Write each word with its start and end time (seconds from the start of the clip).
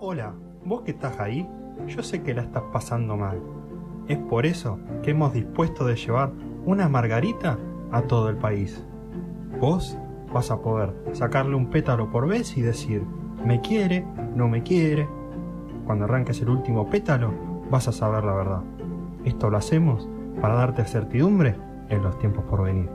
Hola, 0.00 0.32
vos 0.64 0.82
que 0.82 0.92
estás 0.92 1.18
ahí, 1.18 1.44
yo 1.88 2.04
sé 2.04 2.22
que 2.22 2.32
la 2.32 2.42
estás 2.42 2.62
pasando 2.72 3.16
mal. 3.16 3.42
Es 4.06 4.16
por 4.16 4.46
eso 4.46 4.78
que 5.02 5.10
hemos 5.10 5.32
dispuesto 5.32 5.84
de 5.84 5.96
llevar 5.96 6.30
una 6.64 6.88
margarita 6.88 7.58
a 7.90 8.02
todo 8.02 8.28
el 8.28 8.36
país. 8.36 8.86
Vos 9.58 9.98
vas 10.32 10.52
a 10.52 10.60
poder 10.60 10.94
sacarle 11.14 11.56
un 11.56 11.68
pétalo 11.68 12.12
por 12.12 12.28
vez 12.28 12.56
y 12.56 12.62
decir, 12.62 13.02
me 13.44 13.60
quiere, 13.60 14.06
no 14.36 14.46
me 14.46 14.62
quiere. 14.62 15.08
Cuando 15.84 16.04
arranques 16.04 16.40
el 16.42 16.50
último 16.50 16.88
pétalo, 16.88 17.32
vas 17.68 17.88
a 17.88 17.92
saber 17.92 18.22
la 18.22 18.34
verdad. 18.34 18.62
Esto 19.24 19.50
lo 19.50 19.56
hacemos 19.56 20.08
para 20.40 20.54
darte 20.54 20.84
certidumbre 20.84 21.56
en 21.88 22.04
los 22.04 22.16
tiempos 22.20 22.44
por 22.44 22.62
venir. 22.62 22.88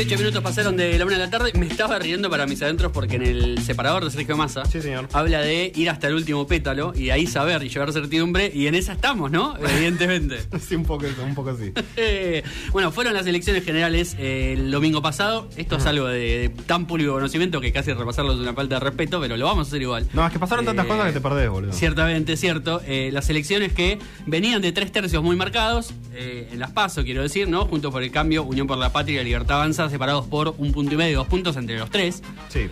28 0.00 0.18
minutos 0.22 0.42
pasaron 0.42 0.78
de 0.78 0.96
la 0.98 1.04
una 1.04 1.18
de 1.18 1.24
la 1.26 1.30
tarde. 1.30 1.52
Me 1.58 1.66
estaba 1.66 1.98
riendo 1.98 2.30
para 2.30 2.46
mis 2.46 2.62
adentros 2.62 2.90
porque 2.90 3.16
en 3.16 3.22
el 3.22 3.58
separador 3.62 4.02
de 4.02 4.10
Sergio 4.10 4.34
Massa 4.34 4.64
Sí, 4.64 4.80
señor. 4.80 5.06
habla 5.12 5.42
de 5.42 5.70
ir 5.74 5.90
hasta 5.90 6.06
el 6.08 6.14
último 6.14 6.46
pétalo 6.46 6.94
y 6.96 7.04
de 7.04 7.12
ahí 7.12 7.26
saber 7.26 7.62
y 7.62 7.68
llevar 7.68 7.92
certidumbre. 7.92 8.50
Y 8.54 8.66
en 8.66 8.76
esa 8.76 8.94
estamos, 8.94 9.30
¿no? 9.30 9.58
Evidentemente. 9.76 10.38
Sí, 10.58 10.74
un 10.74 10.84
poco, 10.84 11.04
un 11.22 11.34
poco 11.34 11.50
así. 11.50 11.72
Bueno, 12.72 12.92
fueron 12.92 13.12
las 13.12 13.26
elecciones 13.26 13.62
generales 13.64 14.16
eh, 14.18 14.54
el 14.56 14.70
domingo 14.70 15.02
pasado. 15.02 15.48
Esto 15.56 15.76
es 15.76 15.84
algo 15.84 16.06
de, 16.06 16.18
de 16.18 16.48
tan 16.48 16.86
público 16.86 17.12
conocimiento 17.12 17.60
que 17.60 17.70
casi 17.72 17.92
repasarlo 17.92 18.32
es 18.32 18.38
una 18.38 18.54
falta 18.54 18.76
de 18.76 18.80
respeto, 18.80 19.20
pero 19.20 19.36
lo 19.36 19.44
vamos 19.44 19.66
a 19.66 19.68
hacer 19.68 19.82
igual. 19.82 20.08
No, 20.14 20.26
es 20.26 20.32
que 20.32 20.38
pasaron 20.38 20.64
tantas 20.64 20.86
Eh, 20.86 20.88
cosas 20.88 21.06
que 21.08 21.12
te 21.12 21.20
perdés, 21.20 21.50
boludo. 21.50 21.72
Ciertamente, 21.74 22.38
cierto. 22.38 22.80
Eh, 22.86 23.10
las 23.12 23.28
elecciones 23.28 23.74
que 23.74 23.98
venían 24.26 24.62
de 24.62 24.72
tres 24.72 24.92
tercios 24.92 25.22
muy 25.22 25.36
marcados, 25.36 25.92
eh, 26.14 26.48
en 26.52 26.58
las 26.58 26.70
PASO, 26.70 27.04
quiero 27.04 27.22
decir, 27.22 27.48
¿no? 27.48 27.66
Juntos 27.66 27.92
por 27.92 28.02
el 28.02 28.10
Cambio, 28.10 28.44
Unión 28.44 28.66
por 28.66 28.78
la 28.78 28.90
Patria 28.92 29.20
y 29.20 29.24
Libertad 29.24 29.56
Avanza, 29.56 29.89
separados 29.90 30.26
por 30.26 30.54
un 30.58 30.72
punto 30.72 30.94
y 30.94 30.96
medio, 30.96 31.18
dos 31.18 31.28
puntos 31.28 31.56
entre 31.56 31.78
los 31.78 31.90
tres. 31.90 32.22
Sí. 32.48 32.68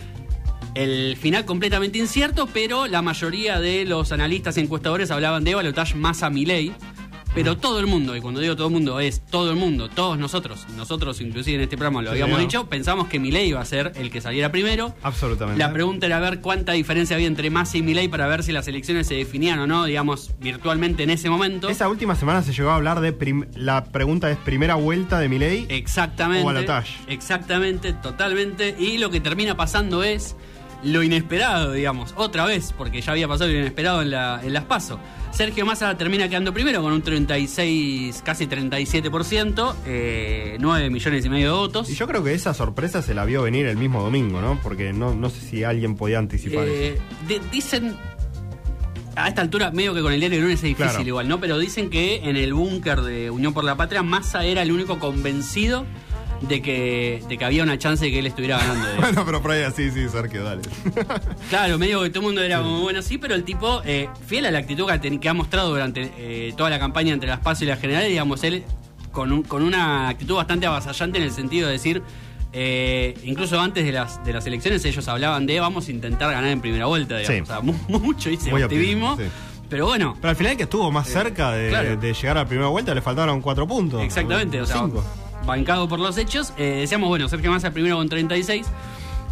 El 0.74 1.16
final 1.16 1.44
completamente 1.44 1.98
incierto, 1.98 2.48
pero 2.52 2.86
la 2.86 3.02
mayoría 3.02 3.58
de 3.58 3.84
los 3.84 4.12
analistas 4.12 4.56
y 4.56 4.60
encuestadores 4.60 5.10
hablaban 5.10 5.44
de 5.44 5.54
balotaje 5.54 5.94
más 5.94 6.22
a 6.22 6.30
Milei. 6.30 6.72
Pero 7.44 7.56
todo 7.56 7.80
el 7.80 7.86
mundo, 7.86 8.16
y 8.16 8.20
cuando 8.20 8.40
digo 8.40 8.56
todo 8.56 8.66
el 8.68 8.72
mundo 8.72 9.00
es 9.00 9.20
todo 9.26 9.50
el 9.50 9.56
mundo, 9.56 9.88
todos 9.88 10.18
nosotros, 10.18 10.66
nosotros 10.76 11.20
inclusive 11.20 11.56
en 11.56 11.62
este 11.62 11.76
programa 11.76 12.02
lo 12.02 12.08
Sí, 12.08 12.12
habíamos 12.12 12.36
señor. 12.36 12.50
dicho, 12.50 12.66
pensamos 12.68 13.08
que 13.08 13.18
Milei 13.18 13.48
iba 13.48 13.60
a 13.60 13.64
ser 13.64 13.92
el 13.96 14.10
que 14.10 14.20
saliera 14.20 14.50
primero. 14.50 14.94
Absolutamente. 15.02 15.58
La 15.58 15.72
pregunta 15.72 16.06
era 16.06 16.20
ver 16.20 16.40
cuánta 16.40 16.72
diferencia 16.72 17.16
había 17.16 17.26
entre 17.28 17.50
Massa 17.50 17.78
y 17.78 17.82
Milei 17.82 18.08
para 18.08 18.26
ver 18.26 18.42
si 18.42 18.52
las 18.52 18.66
elecciones 18.68 19.06
se 19.06 19.14
definían 19.14 19.58
o 19.60 19.66
no, 19.66 19.84
digamos, 19.84 20.32
virtualmente 20.40 21.02
en 21.02 21.10
ese 21.10 21.30
momento. 21.30 21.68
Esa 21.68 21.88
última 21.88 22.14
semana 22.14 22.42
se 22.42 22.52
llegó 22.52 22.70
a 22.70 22.76
hablar 22.76 23.00
de. 23.00 23.14
la 23.54 23.84
pregunta 23.84 24.30
es: 24.30 24.36
¿primera 24.38 24.74
vuelta 24.74 25.18
de 25.20 25.28
Milei? 25.28 25.66
Exactamente. 25.68 26.42
O 26.42 26.46
balotaje. 26.46 26.92
Exactamente, 27.08 27.92
totalmente. 27.92 28.74
Y 28.78 28.98
lo 28.98 29.10
que 29.10 29.20
termina 29.20 29.56
pasando 29.56 30.02
es 30.02 30.36
lo 30.84 31.02
inesperado, 31.02 31.72
digamos, 31.72 32.14
otra 32.16 32.44
vez, 32.44 32.72
porque 32.76 33.00
ya 33.00 33.12
había 33.12 33.26
pasado 33.28 33.50
lo 33.50 33.58
inesperado 33.58 34.00
en, 34.02 34.10
la, 34.10 34.40
en 34.44 34.52
las 34.52 34.64
PASO. 34.64 34.98
Sergio 35.32 35.64
Massa 35.66 35.96
termina 35.96 36.28
quedando 36.28 36.52
primero 36.52 36.82
con 36.82 36.92
un 36.92 37.02
36, 37.02 38.22
casi 38.24 38.46
37%, 38.46 39.74
eh, 39.86 40.56
9 40.58 40.90
millones 40.90 41.24
y 41.24 41.28
medio 41.28 41.46
de 41.52 41.58
votos. 41.58 41.90
Y 41.90 41.94
yo 41.94 42.06
creo 42.08 42.24
que 42.24 42.34
esa 42.34 42.54
sorpresa 42.54 43.02
se 43.02 43.14
la 43.14 43.24
vio 43.24 43.42
venir 43.42 43.66
el 43.66 43.76
mismo 43.76 44.02
domingo, 44.02 44.40
¿no? 44.40 44.58
Porque 44.62 44.92
no, 44.92 45.14
no 45.14 45.30
sé 45.30 45.40
si 45.40 45.62
alguien 45.64 45.94
podía 45.96 46.18
anticipar 46.18 46.66
eso. 46.66 46.72
Eh, 46.96 46.98
de- 47.28 47.40
dicen. 47.52 47.96
A 49.14 49.26
esta 49.26 49.42
altura, 49.42 49.72
medio 49.72 49.94
que 49.94 50.00
con 50.00 50.12
el 50.12 50.20
diario 50.20 50.38
de 50.38 50.42
lunes 50.44 50.58
es 50.60 50.62
difícil 50.62 50.90
Claro. 50.90 51.04
igual, 51.08 51.26
¿no? 51.28 51.40
Pero 51.40 51.58
dicen 51.58 51.90
que 51.90 52.16
en 52.28 52.36
el 52.36 52.54
búnker 52.54 53.00
de 53.00 53.30
Unión 53.32 53.52
por 53.52 53.64
la 53.64 53.76
Patria, 53.76 54.04
Massa 54.04 54.44
era 54.44 54.62
el 54.62 54.70
único 54.70 55.00
convencido 55.00 55.86
de 56.42 56.62
que, 56.62 57.22
de 57.28 57.36
que 57.38 57.44
había 57.44 57.62
una 57.62 57.78
chance 57.78 58.04
de 58.04 58.10
que 58.10 58.18
él 58.20 58.26
estuviera 58.26 58.58
ganando. 58.58 58.86
digamos. 58.86 59.00
Bueno, 59.08 59.24
pero 59.26 59.42
por 59.42 59.50
ahí 59.52 59.62
así, 59.62 59.90
sí, 59.90 60.08
Sergio, 60.08 60.44
dale. 60.44 60.62
Claro, 61.50 61.78
medio 61.78 62.02
que 62.02 62.10
todo 62.10 62.20
el 62.20 62.26
mundo 62.26 62.42
era 62.42 62.58
como, 62.58 62.80
bueno, 62.80 63.02
sí, 63.02 63.18
pero 63.18 63.34
el 63.34 63.44
tipo, 63.44 63.82
eh, 63.84 64.08
fiel 64.26 64.46
a 64.46 64.50
la 64.50 64.58
actitud 64.58 64.86
que 64.86 64.92
ha, 64.92 65.00
teni- 65.00 65.18
que 65.20 65.28
ha 65.28 65.34
mostrado 65.34 65.70
durante 65.70 66.12
eh, 66.18 66.52
toda 66.56 66.70
la 66.70 66.78
campaña 66.78 67.12
entre 67.12 67.28
las 67.28 67.40
PASO 67.40 67.64
y 67.64 67.66
las 67.68 67.80
generales, 67.80 68.08
digamos, 68.10 68.42
él 68.44 68.64
con, 69.12 69.32
un- 69.32 69.42
con 69.42 69.62
una 69.62 70.08
actitud 70.08 70.36
bastante 70.36 70.66
avasallante 70.66 71.18
en 71.18 71.24
el 71.24 71.30
sentido 71.32 71.66
de 71.66 71.72
decir, 71.72 72.02
eh, 72.52 73.14
incluso 73.24 73.60
antes 73.60 73.84
de 73.84 73.92
las, 73.92 74.24
de 74.24 74.32
las 74.32 74.46
elecciones 74.46 74.84
ellos 74.84 75.06
hablaban 75.08 75.44
de 75.46 75.60
vamos 75.60 75.88
a 75.88 75.90
intentar 75.90 76.30
ganar 76.32 76.50
en 76.50 76.60
primera 76.60 76.86
vuelta, 76.86 77.18
digamos. 77.18 77.36
Sí. 77.36 77.42
O 77.42 77.46
sea, 77.46 77.60
mu- 77.60 77.74
mucho 77.98 78.30
optimismo. 78.30 79.12
optimista, 79.12 79.16
sí. 79.24 79.30
Pero 79.68 79.84
bueno, 79.84 80.16
Pero 80.18 80.30
al 80.30 80.36
final 80.36 80.56
que 80.56 80.62
estuvo 80.62 80.90
más 80.90 81.06
cerca 81.08 81.52
de, 81.52 81.68
claro. 81.68 81.96
de 81.98 82.14
llegar 82.14 82.38
a 82.38 82.40
la 82.44 82.46
primera 82.48 82.68
vuelta 82.68 82.94
le 82.94 83.02
faltaron 83.02 83.42
cuatro 83.42 83.66
puntos. 83.68 84.02
Exactamente, 84.02 84.62
o 84.62 84.64
sea, 84.66 84.78
cinco. 84.78 85.04
Bancado 85.48 85.88
por 85.88 85.98
los 85.98 86.16
hechos. 86.18 86.52
Eh, 86.56 86.76
decíamos, 86.80 87.08
bueno, 87.08 87.28
Sergio 87.28 87.50
Massa 87.50 87.72
primero 87.72 87.96
con 87.96 88.08
36. 88.08 88.66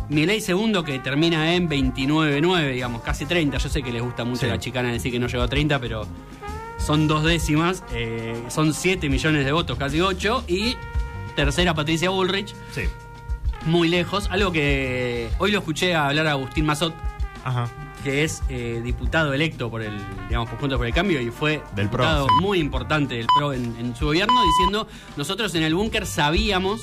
Milei 0.08 0.40
segundo 0.40 0.82
que 0.84 0.98
termina 0.98 1.54
en 1.54 1.68
29.9, 1.68 2.72
digamos, 2.72 3.02
casi 3.02 3.26
30. 3.26 3.58
Yo 3.58 3.68
sé 3.68 3.82
que 3.82 3.92
les 3.92 4.02
gusta 4.02 4.24
mucho 4.24 4.40
Sí. 4.42 4.46
la 4.46 4.58
chicana 4.58 4.90
decir 4.92 5.12
que 5.12 5.18
no 5.18 5.26
llegó 5.28 5.42
a 5.44 5.48
30, 5.48 5.78
pero 5.80 6.06
son 6.78 7.06
dos 7.06 7.22
décimas. 7.24 7.84
eh, 7.92 8.40
son 8.48 8.72
7 8.74 9.08
millones 9.08 9.44
de 9.44 9.52
votos, 9.52 9.76
casi 9.78 10.00
8. 10.00 10.44
Y 10.48 10.76
tercera 11.36 11.74
Patricia 11.74 12.10
Bullrich, 12.10 12.54
Sí. 12.72 12.82
muy 13.66 13.88
lejos. 13.88 14.28
Algo 14.30 14.52
que 14.52 15.28
hoy 15.38 15.50
lo 15.52 15.58
escuché 15.58 15.94
hablar 15.94 16.26
a 16.28 16.32
Agustín 16.32 16.66
Mazot, 16.66 16.94
Ajá. 17.44 17.68
Que 18.06 18.22
es 18.22 18.40
eh, 18.48 18.80
diputado 18.84 19.34
electo 19.34 19.68
por 19.68 19.82
el, 19.82 19.98
digamos, 20.28 20.48
por 20.48 20.60
Juntos 20.60 20.78
por 20.78 20.86
el 20.86 20.94
Cambio 20.94 21.20
y 21.20 21.32
fue 21.32 21.60
Del 21.74 21.88
PRO, 21.88 22.04
diputado 22.04 22.26
sí. 22.28 22.34
muy 22.40 22.60
importante 22.60 23.16
del 23.16 23.26
PRO 23.36 23.52
en, 23.52 23.74
en 23.80 23.96
su 23.96 24.04
gobierno, 24.04 24.32
diciendo, 24.44 24.86
nosotros 25.16 25.52
en 25.56 25.64
el 25.64 25.74
búnker 25.74 26.06
sabíamos, 26.06 26.80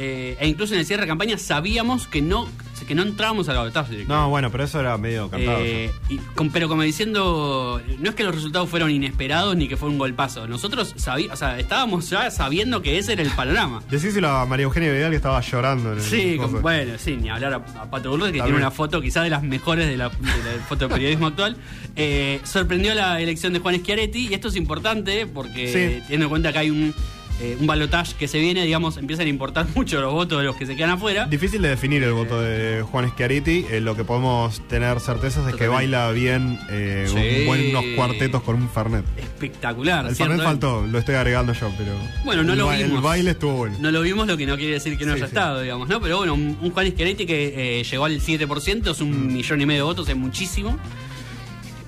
eh, 0.00 0.36
e 0.38 0.46
incluso 0.48 0.74
en 0.74 0.80
el 0.80 0.86
cierre 0.86 1.02
de 1.02 1.08
campaña 1.08 1.36
sabíamos 1.38 2.06
que 2.06 2.22
no, 2.22 2.48
que 2.86 2.94
no 2.94 3.02
entrábamos 3.02 3.48
a 3.48 3.52
la 3.52 3.58
balotaje 3.58 3.90
directamente. 3.90 4.22
No, 4.24 4.30
bueno, 4.30 4.50
pero 4.52 4.62
eso 4.64 4.78
era 4.78 4.96
medio 4.96 5.28
cantado. 5.28 5.58
Eh, 5.60 5.90
y 6.08 6.18
con- 6.18 6.50
pero 6.50 6.68
como 6.68 6.82
diciendo, 6.82 7.82
no 7.98 8.08
es 8.10 8.14
que 8.14 8.22
los 8.22 8.34
resultados 8.34 8.68
fueron 8.70 8.90
inesperados 8.90 9.56
ni 9.56 9.66
que 9.68 9.76
fue 9.76 9.88
un 9.88 9.98
golpazo. 9.98 10.46
Nosotros 10.46 10.94
sabíamos, 10.96 11.34
o 11.34 11.36
sea, 11.36 11.58
estábamos 11.58 12.08
ya 12.08 12.30
sabiendo 12.30 12.80
que 12.80 12.96
ese 12.98 13.14
era 13.14 13.22
el 13.22 13.30
panorama. 13.30 13.82
Decíselo 13.90 14.28
a 14.28 14.46
María 14.46 14.64
Eugenia 14.64 14.92
Vidal 14.92 15.10
que 15.10 15.16
estaba 15.16 15.40
llorando. 15.40 15.92
En 15.92 15.98
el 15.98 16.04
Sí, 16.04 16.36
con- 16.38 16.62
bueno, 16.62 16.92
sí, 16.98 17.16
ni 17.16 17.28
hablar 17.28 17.54
a, 17.54 17.56
a 17.82 17.90
Pato 17.90 18.10
Bullrich, 18.10 18.32
que 18.34 18.40
tiene 18.40 18.56
una 18.56 18.70
foto 18.70 19.00
quizás 19.00 19.24
de 19.24 19.30
las 19.30 19.42
mejores 19.42 19.88
de 19.88 19.96
la, 19.96 20.08
de 20.10 20.16
la 20.58 20.64
fotoperiodismo 20.68 21.26
actual. 21.26 21.56
Eh, 21.96 22.40
sorprendió 22.44 22.94
la 22.94 23.20
elección 23.20 23.52
de 23.52 23.58
Juan 23.58 23.74
Schiaretti 23.80 24.28
y 24.28 24.34
esto 24.34 24.48
es 24.48 24.54
importante 24.56 25.26
porque 25.26 25.66
Sí. 25.66 26.00
teniendo 26.02 26.26
en 26.26 26.30
cuenta 26.30 26.52
que 26.52 26.58
hay 26.60 26.70
un, 26.70 26.94
eh, 27.40 27.56
un 27.60 27.66
balotaje 27.66 28.14
que 28.18 28.28
se 28.28 28.38
viene, 28.38 28.64
digamos, 28.64 28.96
empiezan 28.96 29.26
a 29.26 29.28
importar 29.28 29.66
mucho 29.74 30.00
los 30.00 30.12
votos 30.12 30.38
de 30.38 30.44
los 30.44 30.56
que 30.56 30.66
se 30.66 30.76
quedan 30.76 30.90
afuera. 30.90 31.26
Difícil 31.26 31.62
de 31.62 31.68
definir 31.68 32.02
el 32.02 32.12
voto 32.12 32.40
de 32.40 32.82
Juan 32.82 33.08
Schiaretti. 33.10 33.66
Eh, 33.70 33.80
lo 33.80 33.94
que 33.96 34.04
podemos 34.04 34.60
tener 34.68 35.00
certezas 35.00 35.46
es 35.48 35.54
que 35.54 35.68
baila 35.68 36.10
bien 36.12 36.58
eh, 36.70 37.06
Sí. 37.08 37.14
un 37.40 37.46
buen- 37.46 37.70
unos 37.70 37.84
cuartetos 37.96 38.42
con 38.42 38.56
un 38.56 38.68
Fernet. 38.68 39.04
Espectacular. 39.16 40.06
El 40.06 40.14
¿cierto? 40.16 40.32
Fernet 40.32 40.46
faltó, 40.46 40.86
lo 40.86 40.98
estoy 40.98 41.14
agregando 41.14 41.52
yo, 41.52 41.70
pero. 41.78 41.92
Bueno, 42.24 42.42
no 42.42 42.52
el 42.52 42.58
lo 42.58 42.68
vimos. 42.70 42.96
El 42.96 43.00
baile 43.00 43.30
estuvo 43.32 43.52
bueno. 43.54 43.76
No 43.80 43.90
lo 43.90 44.02
vimos, 44.02 44.26
lo 44.26 44.36
que 44.36 44.46
no 44.46 44.56
quiere 44.56 44.74
decir 44.74 44.96
que 44.98 45.04
no 45.06 45.12
Sí, 45.12 45.18
haya 45.18 45.26
sí. 45.26 45.30
estado, 45.30 45.60
digamos, 45.62 45.88
¿no? 45.88 46.00
Pero 46.00 46.18
bueno, 46.18 46.34
un, 46.34 46.58
un 46.60 46.70
Juan 46.70 46.90
Schiaretti 46.90 47.26
que 47.26 47.80
eh, 47.80 47.84
llegó 47.84 48.04
al 48.04 48.20
7%, 48.20 48.90
es 48.90 49.00
un 49.00 49.08
Mm. 49.28 49.32
millón 49.32 49.60
y 49.60 49.66
medio 49.66 49.80
de 49.82 49.84
votos, 49.84 50.08
es 50.08 50.16
muchísimo. 50.16 50.78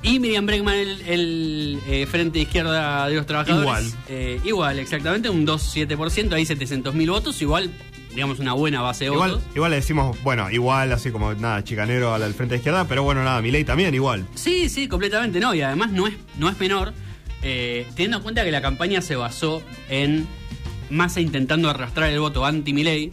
Y 0.02 0.18
Miriam 0.18 0.46
Bregman, 0.46 0.74
el, 0.76 1.00
el, 1.02 1.78
eh, 1.86 2.06
Frente 2.06 2.38
Izquierda 2.38 3.06
de 3.08 3.16
los 3.16 3.26
Trabajadores. 3.26 3.62
Igual. 3.88 4.04
Eh, 4.08 4.40
igual, 4.44 4.78
exactamente, 4.78 5.28
un 5.28 5.46
2,7%, 5.46 6.32
ahí 6.32 6.44
700.000 6.44 7.10
votos, 7.10 7.42
igual, 7.42 7.70
digamos, 8.14 8.38
una 8.38 8.54
buena 8.54 8.80
base 8.80 9.04
de 9.04 9.12
Igual, 9.12 9.32
votos. 9.32 9.44
igual 9.54 9.70
le 9.72 9.76
decimos, 9.76 10.16
bueno, 10.22 10.50
igual, 10.50 10.90
así 10.92 11.10
como 11.10 11.34
nada, 11.34 11.62
chicanero 11.64 12.14
al, 12.14 12.22
al 12.22 12.32
frente 12.32 12.54
de 12.54 12.58
izquierda, 12.60 12.86
pero 12.88 13.02
bueno, 13.02 13.22
nada, 13.22 13.42
Milei 13.42 13.62
también 13.64 13.94
igual. 13.94 14.26
Sí, 14.34 14.70
sí, 14.70 14.88
completamente 14.88 15.38
no. 15.38 15.54
Y 15.54 15.60
además 15.60 15.90
no 15.92 16.06
es, 16.06 16.14
no 16.38 16.48
es 16.48 16.58
menor, 16.58 16.94
eh, 17.42 17.86
teniendo 17.94 18.16
en 18.18 18.22
cuenta 18.22 18.42
que 18.42 18.50
la 18.50 18.62
campaña 18.62 19.02
se 19.02 19.16
basó 19.16 19.62
en 19.90 20.26
Massa 20.88 21.20
intentando 21.20 21.68
arrastrar 21.68 22.08
el 22.10 22.20
voto 22.20 22.46
anti-Milei 22.46 23.10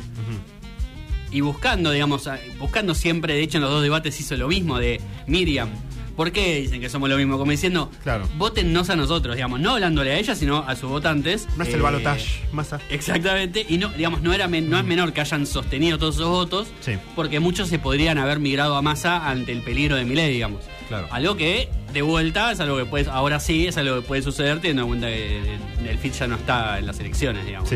y 1.31 1.42
buscando, 1.42 1.92
digamos, 1.92 2.30
buscando 2.60 2.95
siempre, 2.95 3.33
de 3.33 3.42
hecho 3.44 3.57
en 3.57 3.63
los 3.63 3.72
dos 3.72 3.83
debates 3.83 4.18
hizo 4.22 4.38
lo 4.38 4.48
mismo 4.48 4.80
de 4.80 5.01
Miriam. 5.28 5.69
¿Por 6.18 6.31
qué 6.34 6.60
dicen 6.62 6.81
que 6.81 6.90
somos 6.90 7.08
lo 7.10 7.16
mismo? 7.16 7.38
Como 7.38 7.52
diciendo, 7.52 7.90
Claro. 8.04 8.28
votennos 8.38 8.90
a 8.90 8.96
nosotros, 8.98 9.36
digamos, 9.36 9.60
no 9.62 9.72
hablándole 9.75 10.12
a 10.12 10.18
ella, 10.18 10.36
sino 10.36 10.66
a 10.68 10.75
sus 10.75 10.90
votantes. 10.90 11.48
No 11.56 11.64
es 11.64 11.69
Eh, 11.69 11.75
el 11.75 11.81
balotage, 11.84 12.42
masa. 12.52 12.81
Exactamente, 12.90 13.66
y 13.69 13.78
no, 13.78 13.90
digamos, 13.90 14.22
no, 14.22 14.34
era 14.34 14.48
men- 14.48 14.69
no 14.69 14.78
es 14.78 14.84
menor 14.84 15.14
que 15.14 15.22
hayan 15.22 15.46
sostenido 15.46 15.98
todos 16.00 16.16
esos 16.16 16.28
votos, 16.28 16.68
Sí. 16.81 16.94
porque 17.16 17.40
muchos 17.40 17.69
se 17.69 17.80
podrían 17.80 18.18
haber 18.18 18.40
migrado 18.40 18.75
a 18.75 18.81
masa 18.81 19.30
ante 19.30 19.52
el 19.54 19.62
peligro 19.62 19.96
de 19.96 20.04
Milei, 20.06 20.34
digamos. 20.34 20.64
Claro. 20.88 21.08
Algo 21.12 21.38
que, 21.38 21.69
de 21.94 22.02
vuelta, 22.02 22.52
es 22.52 22.60
algo 22.60 22.78
que 22.78 22.86
puede, 22.86 23.10
ahora 23.12 23.40
sí, 23.40 23.68
es 23.68 23.78
algo 23.78 24.02
que 24.02 24.02
puede 24.08 24.22
suceder, 24.24 24.58
teniendo 24.60 24.81
en 24.84 24.88
cuenta 24.88 25.08
que 25.08 25.58
el, 25.88 25.98
FIT 26.00 26.14
ya 26.14 26.28
no 26.28 26.36
está 26.36 26.80
en 26.80 26.88
las 26.88 27.00
elecciones, 27.00 27.46
digamos. 27.46 27.69
Sí. 27.69 27.75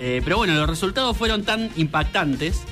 Eh, 0.00 0.20
pero 0.22 0.36
bueno, 0.36 0.54
los 0.54 0.68
resultados 0.68 1.16
fueron 1.16 1.42
tan 1.44 1.70
impactantes, 1.76 2.62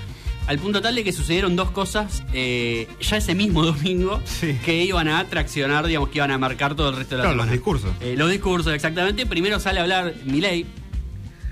al 0.46 0.58
punto 0.58 0.80
tal 0.82 0.94
de 0.96 1.04
que 1.04 1.12
sucedieron 1.12 1.54
dos 1.56 1.70
cosas 1.70 2.24
eh, 2.32 2.88
ya 3.00 3.16
ese 3.18 3.34
mismo 3.34 3.62
domingo, 3.66 4.20
Sí. 4.24 4.56
que 4.64 4.84
iban 4.84 5.08
a 5.08 5.24
traccionar, 5.26 5.86
digamos, 5.86 6.08
que 6.08 6.18
iban 6.18 6.30
a 6.32 6.38
marcar 6.38 6.74
todo 6.74 6.90
el 6.90 6.96
resto 6.96 7.14
de 7.14 7.18
la 7.18 7.22
Claro, 7.24 7.36
los 7.36 7.44
semana. 7.44 7.52
discursos. 7.52 7.90
Eh, 8.00 8.14
los 8.16 8.30
discursos, 8.30 8.72
exactamente. 8.74 9.26
Primero 9.26 9.60
sale 9.60 9.78
a 9.78 9.82
hablar 9.82 10.14
Milei, 10.24 10.66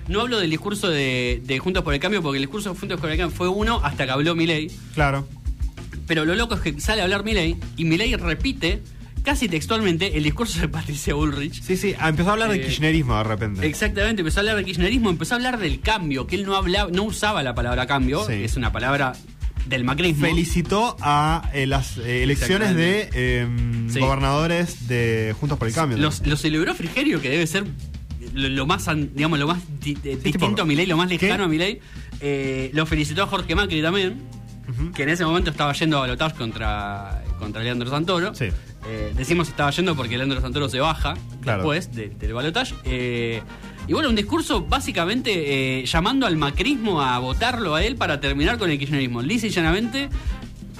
No 0.08 0.22
hablo 0.22 0.38
del 0.38 0.48
discurso 0.50 0.88
de, 0.88 1.42
de 1.44 1.58
Juntos 1.58 1.84
por 1.84 1.92
el 1.94 2.00
Cambio, 2.00 2.22
porque 2.22 2.38
el 2.38 2.42
discurso 2.44 2.72
de 2.72 2.78
Juntos 2.80 2.98
por 3.00 3.10
el 3.10 3.18
Cambio 3.18 3.36
fue 3.36 3.48
uno 3.48 3.80
hasta 3.84 4.06
que 4.06 4.10
habló 4.12 4.34
Milei. 4.34 4.70
Claro. 4.94 5.28
Pero 6.06 6.24
lo 6.24 6.34
loco 6.34 6.54
es 6.54 6.60
que 6.62 6.80
sale 6.80 7.02
a 7.02 7.04
hablar 7.04 7.22
Milei 7.24 7.56
y 7.76 7.84
Milei 7.84 8.16
repite 8.16 8.80
casi 9.28 9.46
textualmente 9.46 10.16
el 10.16 10.24
discurso 10.24 10.58
de 10.58 10.68
Patricia 10.68 11.12
Bullrich. 11.12 11.62
Sí, 11.62 11.76
sí, 11.76 11.94
ah, 11.98 12.08
empezó 12.08 12.30
a 12.30 12.32
hablar 12.32 12.48
de 12.50 12.56
Eh, 12.56 12.60
kirchnerismo 12.62 13.14
de 13.18 13.24
repente. 13.24 13.66
Exactamente, 13.66 14.22
empezó 14.22 14.38
a 14.38 14.40
hablar 14.40 14.56
de 14.56 14.64
kirchnerismo, 14.64 15.10
empezó 15.10 15.34
a 15.34 15.36
hablar 15.36 15.58
del 15.58 15.80
cambio, 15.80 16.26
que 16.26 16.36
él 16.36 16.46
no 16.46 16.56
hablaba, 16.56 16.90
no 16.90 17.02
usaba 17.02 17.42
la 17.42 17.54
palabra 17.54 17.86
cambio, 17.86 18.22
Sí. 18.22 18.28
que 18.32 18.44
es 18.46 18.56
una 18.56 18.72
palabra 18.72 19.12
del 19.66 19.84
macrismo. 19.84 20.24
Felicitó 20.26 20.96
a 21.02 21.50
eh, 21.52 21.66
las 21.66 21.98
eh, 21.98 22.22
elecciones 22.22 22.74
de 22.74 23.10
eh, 23.12 23.46
Sí. 23.90 24.00
gobernadores 24.00 24.88
de 24.88 25.34
Juntos 25.38 25.58
por 25.58 25.68
el 25.68 25.74
Cambio. 25.74 25.98
Los- 25.98 26.26
lo 26.26 26.36
celebró 26.36 26.74
Frigerio, 26.74 27.20
que 27.20 27.28
debe 27.28 27.46
ser 27.46 27.64
lo, 28.32 28.48
lo 28.48 28.66
más, 28.66 28.86
digamos, 29.14 29.38
lo 29.38 29.46
más 29.46 29.58
di- 29.80 29.92
distinto 29.94 30.38
tipo, 30.48 30.62
a 30.62 30.64
Milei, 30.64 30.86
lo 30.86 30.96
más 30.96 31.10
lejano 31.10 31.36
¿qué? 31.36 31.42
a 31.42 31.48
Milei. 31.48 31.80
Lo 32.72 32.86
felicitó 32.86 33.24
a 33.24 33.26
Jorge 33.26 33.54
Macri 33.54 33.82
también, 33.82 34.22
que 34.94 35.02
en 35.02 35.10
ese 35.10 35.26
momento 35.26 35.50
estaba 35.50 35.74
yendo 35.74 35.98
a 35.98 36.00
balotaje 36.00 36.34
contra, 36.36 37.22
contra 37.38 37.62
Leandro 37.62 37.90
Santoro. 37.90 38.34
Sí. 38.34 38.46
Eh, 38.90 39.12
decimos 39.14 39.48
estaba 39.48 39.70
yendo 39.70 39.94
porque 39.94 40.16
Leandro 40.16 40.40
Santoro 40.40 40.68
se 40.68 40.80
baja 40.80 41.14
Claro. 41.42 41.58
después 41.58 41.94
de- 41.94 42.08
del 42.08 42.32
balotaje. 42.32 42.74
Eh, 42.84 43.42
y 43.86 43.92
bueno, 43.92 44.08
un 44.08 44.16
discurso 44.16 44.62
básicamente 44.62 45.80
eh, 45.80 45.84
llamando 45.86 46.26
al 46.26 46.36
macrismo 46.36 47.02
a 47.02 47.18
votarlo 47.18 47.74
a 47.74 47.82
él 47.84 47.96
para 47.96 48.20
terminar 48.20 48.56
con 48.58 48.70
el 48.70 48.78
kirchnerismo. 48.78 49.20
Lisa 49.22 49.46
y 49.46 49.50
llanamente, 49.50 50.08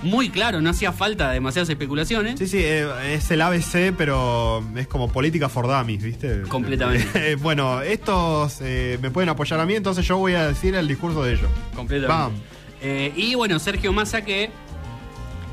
muy 0.03 0.31
claro, 0.31 0.61
no 0.61 0.71
hacía 0.71 0.93
falta 0.93 1.31
demasiadas 1.33 1.69
especulaciones. 1.69 2.39
Sí, 2.39 2.47
sí, 2.47 2.59
eh, 2.61 2.87
es 3.15 3.31
el 3.31 3.43
ABC, 3.43 3.93
pero 3.97 4.65
es 4.77 4.87
como 4.87 5.11
política 5.13 5.49
for 5.49 5.67
dummies, 5.67 6.03
¿viste? 6.03 6.43
Completamente. 6.49 7.37
Bueno, 7.43 7.83
estos 7.83 8.61
me 8.63 9.11
pueden 9.11 9.29
apoyar 9.29 9.61
a 9.61 9.67
mí, 9.67 9.75
entonces 9.75 10.07
yo 10.07 10.17
voy 10.17 10.33
a 10.35 10.47
decir 10.49 10.75
el 10.75 10.89
discurso 10.89 11.23
de 11.25 11.33
ellos. 11.35 11.51
Completamente. 11.75 12.41
Bam. 12.83 13.13
Y 13.17 13.35
bueno, 13.35 13.59
Sergio 13.59 13.93
Massa 13.93 14.23
que 14.23 14.51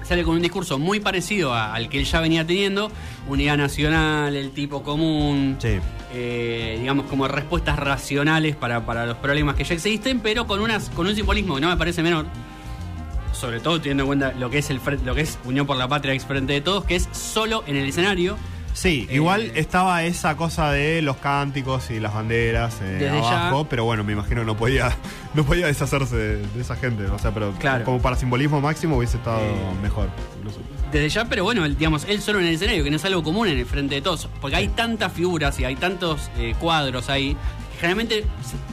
sale 0.07 0.23
con 0.23 0.35
un 0.35 0.41
discurso 0.41 0.77
muy 0.79 0.99
parecido 0.99 1.53
a- 1.53 1.73
al 1.73 1.89
que 1.89 1.99
él 1.99 2.05
ya 2.05 2.19
venía 2.21 2.45
teniendo, 2.45 2.91
unidad 3.27 3.57
nacional, 3.57 4.35
el 4.35 4.51
tipo 4.51 4.83
común, 4.83 5.57
Sí. 5.59 5.79
eh, 6.13 6.77
digamos 6.79 7.07
como 7.07 7.27
respuestas 7.27 7.77
racionales 7.79 8.55
para, 8.55 8.85
para 8.85 9.05
los 9.05 9.17
problemas 9.17 9.55
que 9.55 9.63
ya 9.63 9.73
existen, 9.73 10.19
pero 10.19 10.45
con 10.47 10.59
unas 10.61 10.89
con 10.91 11.07
un 11.07 11.15
simbolismo 11.15 11.55
que 11.55 11.61
no 11.61 11.69
me 11.69 11.77
parece 11.77 12.03
menor. 12.03 12.25
Sobre 13.33 13.59
todo 13.59 13.79
teniendo 13.81 14.03
en 14.03 14.07
cuenta 14.07 14.31
lo 14.39 14.49
que 14.49 14.59
es 14.59 14.69
el 14.69 14.79
lo 15.03 15.13
que 15.13 15.21
es 15.21 15.37
Unión 15.43 15.65
por 15.67 15.75
la 15.75 15.87
Patria 15.87 16.13
ex 16.13 16.23
frente 16.25 16.53
de 16.53 16.61
todos, 16.61 16.85
que 16.85 16.95
es 16.95 17.09
solo 17.11 17.63
en 17.67 17.75
el 17.75 17.85
escenario. 17.89 18.37
Sí, 18.75 19.07
Eh, 19.09 19.15
igual 19.15 19.53
estaba 19.55 20.03
esa 20.03 20.35
cosa 20.35 20.69
de 20.69 21.01
los 21.01 21.15
cánticos 21.17 21.89
y 21.91 21.99
las 22.01 22.13
banderas 22.13 22.77
eh, 22.81 22.99
ya- 23.01 23.47
abajo, 23.47 23.67
pero 23.69 23.85
bueno, 23.85 24.03
me 24.03 24.11
imagino 24.11 24.41
que 24.41 24.45
no 24.45 24.57
podía, 24.57 24.93
no 25.33 25.45
podía 25.45 25.67
deshacerse 25.67 26.15
de, 26.15 26.37
de 26.45 26.61
esa 26.61 26.75
gente. 26.75 27.05
O 27.05 27.17
sea, 27.17 27.33
pero 27.33 27.53
Claro. 27.53 27.85
como 27.85 28.01
para 28.01 28.17
simbolismo 28.17 28.59
máximo 28.59 28.97
hubiese 28.97 29.15
estado 29.17 29.39
Eh, 29.39 29.55
mejor. 29.81 30.09
incluso. 30.39 30.59
Desde 30.91 31.07
ya, 31.09 31.25
pero 31.25 31.43
bueno, 31.45 31.67
digamos, 31.67 32.05
él 32.07 32.21
solo 32.21 32.39
en 32.39 32.47
el 32.47 32.55
escenario, 32.55 32.83
que 32.83 32.89
no 32.89 32.97
es 32.97 33.05
algo 33.05 33.23
común 33.23 33.47
en 33.47 33.57
el 33.57 33.65
frente 33.65 33.95
de 33.95 34.01
todos, 34.01 34.27
porque 34.41 34.57
hay 34.57 34.67
tantas 34.67 35.11
figuras 35.13 35.57
y 35.59 35.63
hay 35.65 35.75
tantos 35.77 36.29
eh, 36.37 36.53
cuadros 36.59 37.09
ahí, 37.09 37.35
generalmente, 37.79 38.25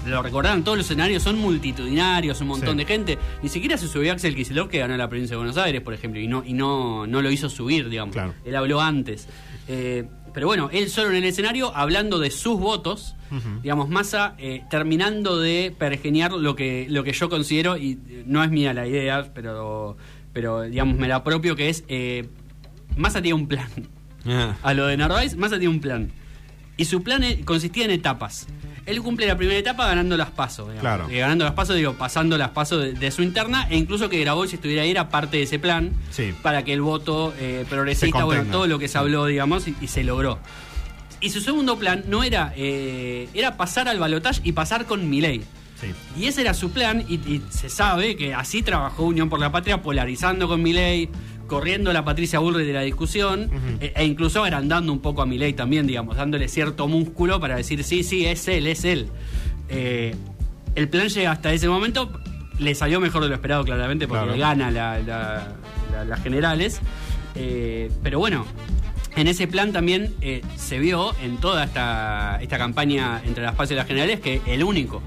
lo 0.06 0.20
recordaron, 0.22 0.62
todos 0.64 0.78
los 0.78 0.86
escenarios 0.86 1.22
son 1.22 1.38
multitudinarios, 1.38 2.40
un 2.40 2.48
montón 2.48 2.70
Sí. 2.72 2.76
de 2.78 2.84
gente. 2.86 3.18
Ni 3.42 3.48
siquiera 3.48 3.76
se 3.78 3.86
subió 3.88 4.12
Axel 4.12 4.34
Kicillof, 4.34 4.68
que 4.68 4.78
ganó 4.78 4.96
la 4.96 5.08
provincia 5.08 5.34
de 5.34 5.38
Buenos 5.38 5.56
Aires, 5.56 5.80
por 5.80 5.94
ejemplo, 5.94 6.20
y 6.20 6.26
no, 6.28 6.42
y 6.44 6.52
no, 6.54 7.06
no 7.06 7.22
lo 7.22 7.30
hizo 7.30 7.48
subir, 7.48 7.88
digamos. 7.88 8.12
Claro. 8.14 8.34
Él 8.44 8.54
habló 8.56 8.80
antes. 8.80 9.26
Eh, 9.68 10.04
pero 10.32 10.46
bueno, 10.46 10.70
él 10.72 10.88
solo 10.88 11.10
en 11.10 11.16
el 11.16 11.24
escenario, 11.24 11.74
hablando 11.76 12.18
de 12.18 12.30
sus 12.30 12.58
votos, 12.58 13.14
digamos, 13.62 13.88
Massa 13.88 14.34
eh, 14.38 14.62
terminando 14.68 15.38
de 15.38 15.74
pergeniar 15.78 16.32
lo 16.32 16.54
que, 16.54 16.86
lo 16.90 17.02
que 17.02 17.12
yo 17.12 17.30
considero, 17.30 17.76
y 17.76 17.98
eh, 18.08 18.24
no 18.26 18.42
es 18.44 18.50
mía 18.50 18.74
la 18.74 18.86
idea, 18.86 19.30
pero, 19.34 19.96
pero 20.32 20.62
digamos, 20.62 20.98
me 20.98 21.08
la 21.08 21.16
apropio, 21.16 21.56
que 21.56 21.68
es, 21.68 21.84
eh, 21.88 22.28
Massa 22.96 23.22
tiene 23.22 23.34
un 23.34 23.48
plan. 23.48 23.68
A 24.62 24.74
lo 24.74 24.86
de 24.86 24.96
Narváez, 24.96 25.36
Massa 25.36 25.58
tiene 25.58 25.74
un 25.74 25.80
plan. 25.80 26.12
Y 26.76 26.84
su 26.84 27.02
plan 27.02 27.22
eh, 27.24 27.42
consistía 27.44 27.84
en 27.84 27.90
etapas. 27.90 28.46
Él 28.84 29.00
cumple 29.00 29.26
la 29.26 29.36
primera 29.36 29.58
etapa 29.58 29.86
ganando 29.86 30.16
las 30.16 30.30
pasos. 30.30 30.68
Claro. 30.80 31.08
Eh, 31.08 31.18
ganando 31.18 31.44
las 31.44 31.54
pasos, 31.54 31.76
digo, 31.76 31.94
pasando 31.94 32.36
las 32.36 32.50
pasos 32.50 32.82
de, 32.82 32.92
de 32.94 33.10
su 33.10 33.22
interna, 33.22 33.66
e 33.70 33.76
incluso 33.76 34.08
que 34.08 34.18
Grabois 34.20 34.50
si 34.50 34.56
estuviera 34.56 34.82
ahí 34.82 34.90
era 34.90 35.08
parte 35.08 35.36
de 35.36 35.44
ese 35.44 35.58
plan 35.58 35.92
Sí. 36.10 36.34
para 36.42 36.64
que 36.64 36.72
el 36.72 36.80
voto 36.82 37.32
eh, 37.38 37.64
progresista, 37.70 38.24
bueno, 38.24 38.44
todo 38.50 38.66
lo 38.66 38.78
que 38.78 38.88
se 38.88 38.98
habló, 38.98 39.26
digamos, 39.26 39.68
y, 39.68 39.76
y 39.80 39.86
se 39.86 40.02
logró. 40.02 40.38
Y 41.20 41.30
su 41.30 41.40
segundo 41.40 41.78
plan 41.78 42.02
no 42.08 42.24
era, 42.24 42.52
eh, 42.56 43.28
era 43.34 43.56
pasar 43.56 43.88
al 43.88 44.00
balotaje 44.00 44.40
y 44.42 44.50
pasar 44.52 44.86
con 44.86 45.08
Milei. 45.08 45.42
Sí. 45.80 45.88
Y 46.20 46.26
ese 46.26 46.40
era 46.40 46.52
su 46.54 46.70
plan 46.72 47.04
y, 47.08 47.14
y 47.14 47.42
se 47.50 47.68
sabe 47.68 48.16
que 48.16 48.34
así 48.34 48.62
trabajó 48.62 49.04
Unión 49.04 49.28
por 49.28 49.38
la 49.38 49.52
Patria, 49.52 49.80
polarizando 49.82 50.48
con 50.48 50.60
Milei, 50.62 51.08
corriendo 51.52 51.92
la 51.92 52.02
Patricia 52.02 52.38
Bullrich 52.38 52.66
de 52.66 52.72
la 52.72 52.80
discusión 52.80 53.44
Ujú. 53.44 53.76
e, 53.80 53.92
e 53.94 54.04
incluso 54.06 54.42
agrandando 54.42 54.90
un 54.90 55.00
poco 55.00 55.20
a 55.20 55.26
Milei 55.26 55.52
también, 55.52 55.86
digamos, 55.86 56.16
dándole 56.16 56.48
cierto 56.48 56.88
músculo 56.88 57.38
para 57.40 57.56
decir, 57.56 57.84
sí, 57.84 58.02
sí, 58.02 58.24
es 58.24 58.48
él, 58.48 58.66
es 58.66 58.84
él. 58.86 59.08
Eh, 59.68 60.14
el 60.74 60.88
plan 60.88 61.08
llega 61.08 61.30
hasta 61.30 61.52
ese 61.52 61.68
momento, 61.68 62.10
le 62.58 62.74
salió 62.74 63.00
mejor 63.00 63.22
de 63.22 63.28
lo 63.28 63.34
esperado 63.34 63.64
claramente 63.64 64.08
porque 64.08 64.24
Claro. 64.24 64.38
gana 64.38 64.70
la- 64.70 64.98
la- 65.00 65.48
la- 65.92 66.04
las 66.06 66.22
generales, 66.22 66.80
Eh, 67.34 67.90
pero 68.02 68.18
bueno, 68.18 68.44
en 69.16 69.26
ese 69.26 69.46
plan 69.46 69.72
también 69.72 70.14
eh, 70.20 70.42
se 70.56 70.78
vio 70.78 71.14
en 71.22 71.38
toda 71.38 71.64
esta, 71.64 72.38
esta 72.42 72.58
campaña 72.58 73.22
entre 73.24 73.42
las 73.42 73.54
pases 73.54 73.72
y 73.72 73.74
las 73.76 73.86
generales 73.86 74.20
que 74.20 74.42
el 74.46 74.62
único 74.62 75.00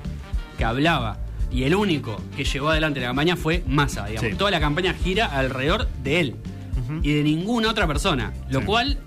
que 0.58 0.64
hablaba 0.66 1.18
y 1.52 1.64
el 1.64 1.76
único 1.76 2.22
que 2.36 2.44
llevó 2.44 2.70
adelante 2.70 3.00
la 3.00 3.08
campaña 3.08 3.36
fue 3.36 3.64
Massa, 3.68 4.06
digamos. 4.08 4.32
Sí. 4.32 4.38
Toda 4.38 4.52
la 4.52 4.60
campaña 4.60 4.94
gira 4.94 5.26
alrededor 5.28 5.88
de 6.04 6.20
él 6.20 6.36
y 7.02 7.14
de 7.14 7.24
ninguna 7.24 7.70
otra 7.72 7.88
persona, 7.88 8.34
lo 8.50 8.60
Sí. 8.60 8.66
cual 8.66 8.98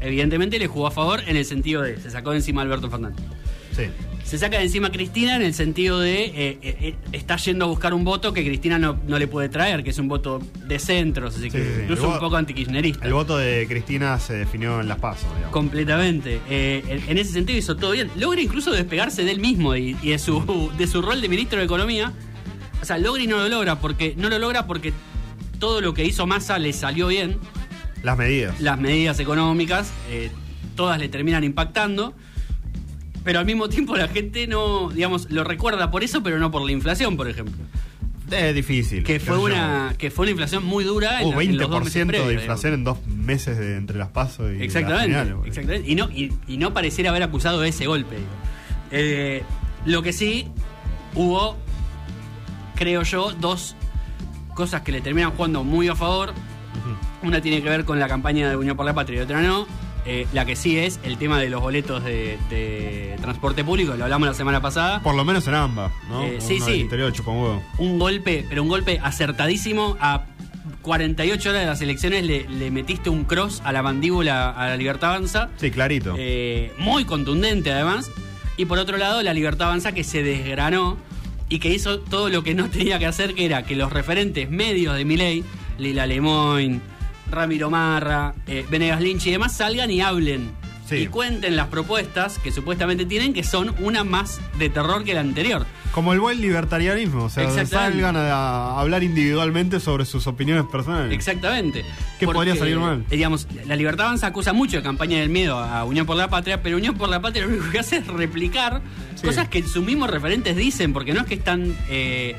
evidentemente 0.00 0.58
le 0.58 0.66
jugó 0.66 0.86
a 0.86 0.90
favor 0.90 1.20
en 1.26 1.36
el 1.36 1.44
sentido 1.44 1.82
de 1.82 1.98
se 2.00 2.10
sacó 2.10 2.30
de 2.30 2.36
encima 2.38 2.62
a 2.62 2.64
Alberto 2.64 2.88
Fernández. 2.90 3.24
Sí. 3.76 3.84
Se 4.24 4.38
saca 4.38 4.56
de 4.56 4.64
encima 4.64 4.88
a 4.88 4.92
Cristina 4.92 5.36
en 5.36 5.42
el 5.42 5.52
sentido 5.52 6.00
de 6.00 6.24
eh, 6.24 6.32
eh, 6.34 6.58
eh, 6.62 6.94
está 7.12 7.36
yendo 7.36 7.66
a 7.66 7.68
buscar 7.68 7.92
un 7.92 8.02
voto 8.02 8.32
que 8.32 8.42
Cristina 8.44 8.78
no, 8.78 8.98
no 9.06 9.18
le 9.18 9.26
puede 9.26 9.48
traer, 9.50 9.84
que 9.84 9.90
es 9.90 9.98
un 9.98 10.08
voto 10.08 10.40
de 10.66 10.78
centros, 10.78 11.36
así 11.36 11.50
que 11.50 11.62
Sí, 11.62 11.80
incluso 11.82 12.08
un 12.08 12.18
poco 12.18 12.36
antikirchnerista. 12.36 13.04
El 13.06 13.12
voto 13.12 13.36
de 13.36 13.66
Cristina 13.68 14.18
se 14.18 14.34
definió 14.34 14.80
en 14.80 14.88
las 14.88 14.98
pasos, 14.98 15.28
digamos. 15.34 15.52
Completamente. 15.52 16.40
Eh, 16.48 16.82
en, 16.88 17.10
en 17.10 17.18
ese 17.18 17.32
sentido 17.32 17.58
hizo 17.58 17.76
todo 17.76 17.90
bien. 17.90 18.10
Logra 18.16 18.40
incluso 18.40 18.70
despegarse 18.72 19.22
de 19.24 19.32
él 19.32 19.40
mismo 19.40 19.76
y, 19.76 19.96
y 20.02 20.10
de, 20.10 20.18
su, 20.18 20.70
de 20.78 20.86
su 20.86 21.02
rol 21.02 21.20
de 21.20 21.28
ministro 21.28 21.58
de 21.58 21.64
Economía. 21.66 22.12
O 22.80 22.84
sea, 22.84 22.96
logra 22.98 23.22
y 23.22 23.26
no 23.26 23.36
lo 23.38 23.48
logra 23.48 23.80
porque 23.80 24.14
no 24.16 24.28
lo 24.28 24.38
logra 24.38 24.66
porque 24.66 24.92
todo 25.58 25.80
lo 25.80 25.94
que 25.94 26.04
hizo 26.04 26.26
Massa 26.26 26.58
le 26.58 26.72
salió 26.72 27.08
bien. 27.08 27.38
Las 28.02 28.16
medidas. 28.18 28.60
Las 28.60 28.80
medidas 28.80 29.20
económicas, 29.20 29.92
eh, 30.10 30.30
todas 30.74 30.98
le 30.98 31.08
terminan 31.08 31.44
impactando. 31.44 32.14
Pero 33.24 33.38
al 33.38 33.44
mismo 33.46 33.68
tiempo 33.68 33.96
la 33.96 34.08
gente 34.08 34.46
no, 34.46 34.90
digamos, 34.90 35.30
lo 35.30 35.44
recuerda 35.44 35.90
por 35.90 36.02
eso, 36.02 36.22
pero 36.22 36.38
no 36.38 36.50
por 36.50 36.62
la 36.62 36.72
inflación, 36.72 37.16
por 37.16 37.28
ejemplo. 37.28 37.54
Es 38.30 38.54
difícil. 38.54 39.04
Que 39.04 39.20
fue 39.20 39.36
yo. 39.36 39.42
una, 39.42 39.94
que 39.98 40.10
fue 40.10 40.24
una 40.24 40.30
inflación 40.30 40.64
muy 40.64 40.84
dura 40.84 41.20
en, 41.20 41.30
la- 41.30 41.42
en 41.42 41.56
los 41.58 41.68
dos 41.70 41.80
20% 41.82 42.06
meses 42.06 42.26
de 42.26 42.34
inflación 42.34 42.72
en 42.74 42.84
dos 42.84 43.06
meses 43.06 43.58
de 43.58 43.76
entre 43.76 43.98
las 43.98 44.08
pasos 44.08 44.50
y 44.58 44.62
Exactamente, 44.62 45.32
porque- 45.34 45.48
exactamente. 45.50 45.90
Y 45.90 45.94
no, 45.94 46.10
y, 46.10 46.32
y 46.48 46.56
no 46.56 46.72
pareciera 46.72 47.10
haber 47.10 47.22
acusado 47.22 47.60
de 47.60 47.68
ese 47.68 47.86
golpe. 47.86 48.16
Eh, 48.90 49.42
lo 49.84 50.02
que 50.02 50.12
sí, 50.14 50.48
hubo, 51.14 51.56
creo 52.74 53.02
yo, 53.02 53.32
dos 53.38 53.76
cosas 54.54 54.80
que 54.82 54.92
le 54.92 55.00
terminan 55.02 55.32
jugando 55.32 55.62
muy 55.62 55.88
a 55.88 55.94
favor. 55.94 56.32
Una 57.22 57.40
tiene 57.40 57.62
que 57.62 57.68
ver 57.68 57.84
con 57.84 58.00
la 58.00 58.08
campaña 58.08 58.48
de 58.50 58.56
Unión 58.56 58.76
por 58.76 58.86
la 58.86 58.94
Patria 58.94 59.20
y 59.20 59.22
otra 59.22 59.42
no. 59.42 59.66
Eh, 60.04 60.26
la 60.32 60.44
que 60.44 60.56
sí 60.56 60.78
es 60.78 60.98
el 61.04 61.16
tema 61.16 61.38
de 61.38 61.48
los 61.48 61.60
boletos 61.60 62.02
de, 62.02 62.36
de 62.50 63.16
transporte 63.20 63.62
público, 63.62 63.94
lo 63.94 64.04
hablamos 64.04 64.28
la 64.28 64.34
semana 64.34 64.60
pasada. 64.60 65.00
Por 65.00 65.14
lo 65.14 65.24
menos 65.24 65.46
en 65.46 65.54
ambas, 65.54 65.92
¿no? 66.08 66.24
Eh, 66.24 66.40
sí, 66.40 66.58
sí. 66.60 66.72
interior. 66.72 67.12
Un 67.78 67.98
golpe, 67.98 68.44
pero 68.48 68.62
un 68.62 68.68
golpe 68.68 68.98
acertadísimo. 69.02 69.96
A 70.00 70.24
48 70.82 71.50
horas 71.50 71.60
de 71.62 71.66
las 71.66 71.80
elecciones 71.80 72.24
le, 72.24 72.48
le 72.48 72.70
metiste 72.70 73.10
un 73.10 73.24
cross 73.24 73.62
a 73.64 73.72
la 73.72 73.82
mandíbula 73.82 74.50
a 74.50 74.68
la 74.68 74.76
Libertad 74.76 75.10
Avanza. 75.10 75.50
Sí, 75.56 75.70
clarito. 75.70 76.14
Eh, 76.18 76.72
muy 76.78 77.04
contundente 77.04 77.72
además. 77.72 78.10
Y 78.56 78.66
por 78.66 78.78
otro 78.78 78.96
lado, 78.96 79.22
la 79.22 79.32
Libertad 79.34 79.68
Avanza 79.68 79.92
que 79.92 80.04
se 80.04 80.22
desgranó 80.22 80.96
y 81.48 81.58
que 81.58 81.68
hizo 81.68 82.00
todo 82.00 82.28
lo 82.28 82.42
que 82.42 82.54
no 82.54 82.68
tenía 82.70 82.98
que 82.98 83.06
hacer, 83.06 83.34
que 83.34 83.44
era 83.44 83.62
que 83.62 83.76
los 83.76 83.92
referentes 83.92 84.50
medios 84.50 84.96
de 84.96 85.04
Milei, 85.04 85.44
Lila 85.78 86.06
Lemoyne, 86.06 86.80
Ramiro 87.32 87.70
Marra, 87.70 88.34
eh, 88.46 88.64
Venegas 88.70 89.00
Lynch 89.00 89.26
y 89.26 89.30
demás, 89.32 89.52
salgan 89.56 89.90
y 89.90 90.00
hablen 90.00 90.50
Sí. 90.88 90.96
y 90.96 91.06
cuenten 91.06 91.56
las 91.56 91.68
propuestas 91.68 92.38
que 92.38 92.52
supuestamente 92.52 93.06
tienen, 93.06 93.32
que 93.32 93.42
son 93.44 93.74
una 93.80 94.04
más 94.04 94.40
de 94.58 94.68
terror 94.68 95.04
que 95.04 95.14
la 95.14 95.20
anterior. 95.20 95.64
Como 95.92 96.12
el 96.12 96.20
buen 96.20 96.40
libertarianismo, 96.40 97.24
o 97.24 97.30
sea, 97.30 97.66
salgan 97.66 98.16
a, 98.16 98.78
hablar 98.80 99.02
individualmente 99.02 99.78
sobre 99.80 100.04
sus 100.04 100.26
opiniones 100.26 100.64
personales. 100.70 101.12
Exactamente. 101.14 101.84
¿Qué 102.18 102.26
podría 102.26 102.56
salir 102.56 102.78
mal? 102.78 103.04
eh, 103.10 103.16
Digamos, 103.16 103.46
la 103.66 103.76
Libertad 103.76 104.06
Avanza 104.06 104.26
acusa 104.26 104.52
mucho 104.52 104.78
de 104.78 104.82
campaña 104.82 105.18
del 105.18 105.28
miedo 105.28 105.58
a 105.58 105.84
Unión 105.84 106.04
por 106.06 106.16
la 106.16 106.28
Patria, 106.28 106.62
pero 106.62 106.76
Unión 106.76 106.94
por 106.96 107.08
la 107.08 107.20
Patria 107.20 107.44
lo 107.44 107.50
único 107.52 107.70
que 107.70 107.78
hace 107.78 107.96
es 107.98 108.06
replicar 108.06 108.82
Sí. 109.14 109.26
cosas 109.26 109.48
que 109.48 109.62
sus 109.62 109.84
mismos 109.84 110.10
referentes 110.10 110.56
dicen, 110.56 110.92
porque 110.92 111.12
no 111.14 111.20
es 111.20 111.26
que 111.26 111.34
están 111.34 111.74
eh, 111.88 112.36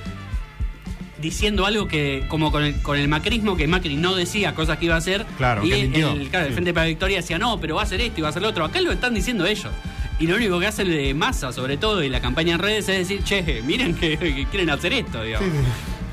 diciendo 1.24 1.66
algo 1.66 1.88
que, 1.88 2.26
como 2.28 2.52
con 2.52 2.64
el, 2.64 2.82
con 2.84 2.98
el 3.00 3.08
macrismo, 3.08 3.58
que 3.58 3.66
Macri 3.68 3.96
no 3.96 4.14
decía 4.16 4.54
cosas 4.54 4.78
que 4.78 4.86
iba 4.86 4.96
a 4.96 5.00
hacer. 5.00 5.26
Claro, 5.38 5.66
y 5.66 5.70
que 5.70 5.82
mintió. 5.84 6.12
el, 6.12 6.30
claro, 6.30 6.46
el 6.46 6.52
Sí. 6.52 6.54
Frente 6.54 6.74
para 6.74 6.84
la 6.84 6.90
Victoria 6.90 7.18
decía, 7.18 7.40
no, 7.40 7.60
pero 7.60 7.76
va 7.76 7.82
a 7.82 7.86
hacer 7.86 8.02
esto 8.02 8.20
y 8.20 8.22
va 8.22 8.28
a 8.28 8.30
hacer 8.32 8.42
lo 8.44 8.50
otro. 8.50 8.66
Acá 8.66 8.80
lo 8.82 8.92
están 8.92 9.14
diciendo 9.16 9.46
ellos. 9.46 9.72
Y 10.20 10.28
lo 10.28 10.36
único 10.36 10.60
que 10.60 10.68
hace 10.68 10.84
de 10.86 11.14
masa, 11.16 11.52
sobre 11.52 11.78
todo, 11.78 12.04
y 12.04 12.10
la 12.10 12.22
campaña 12.22 12.54
en 12.54 12.60
redes, 12.60 12.88
es 12.90 12.98
decir, 13.08 13.24
che, 13.24 13.62
miren 13.66 13.96
que, 13.96 14.18
que 14.18 14.46
quieren 14.52 14.70
hacer 14.70 14.94
esto, 14.94 15.20
Sí, 15.22 15.28
digamos. 15.28 15.50
sí. 15.50 15.58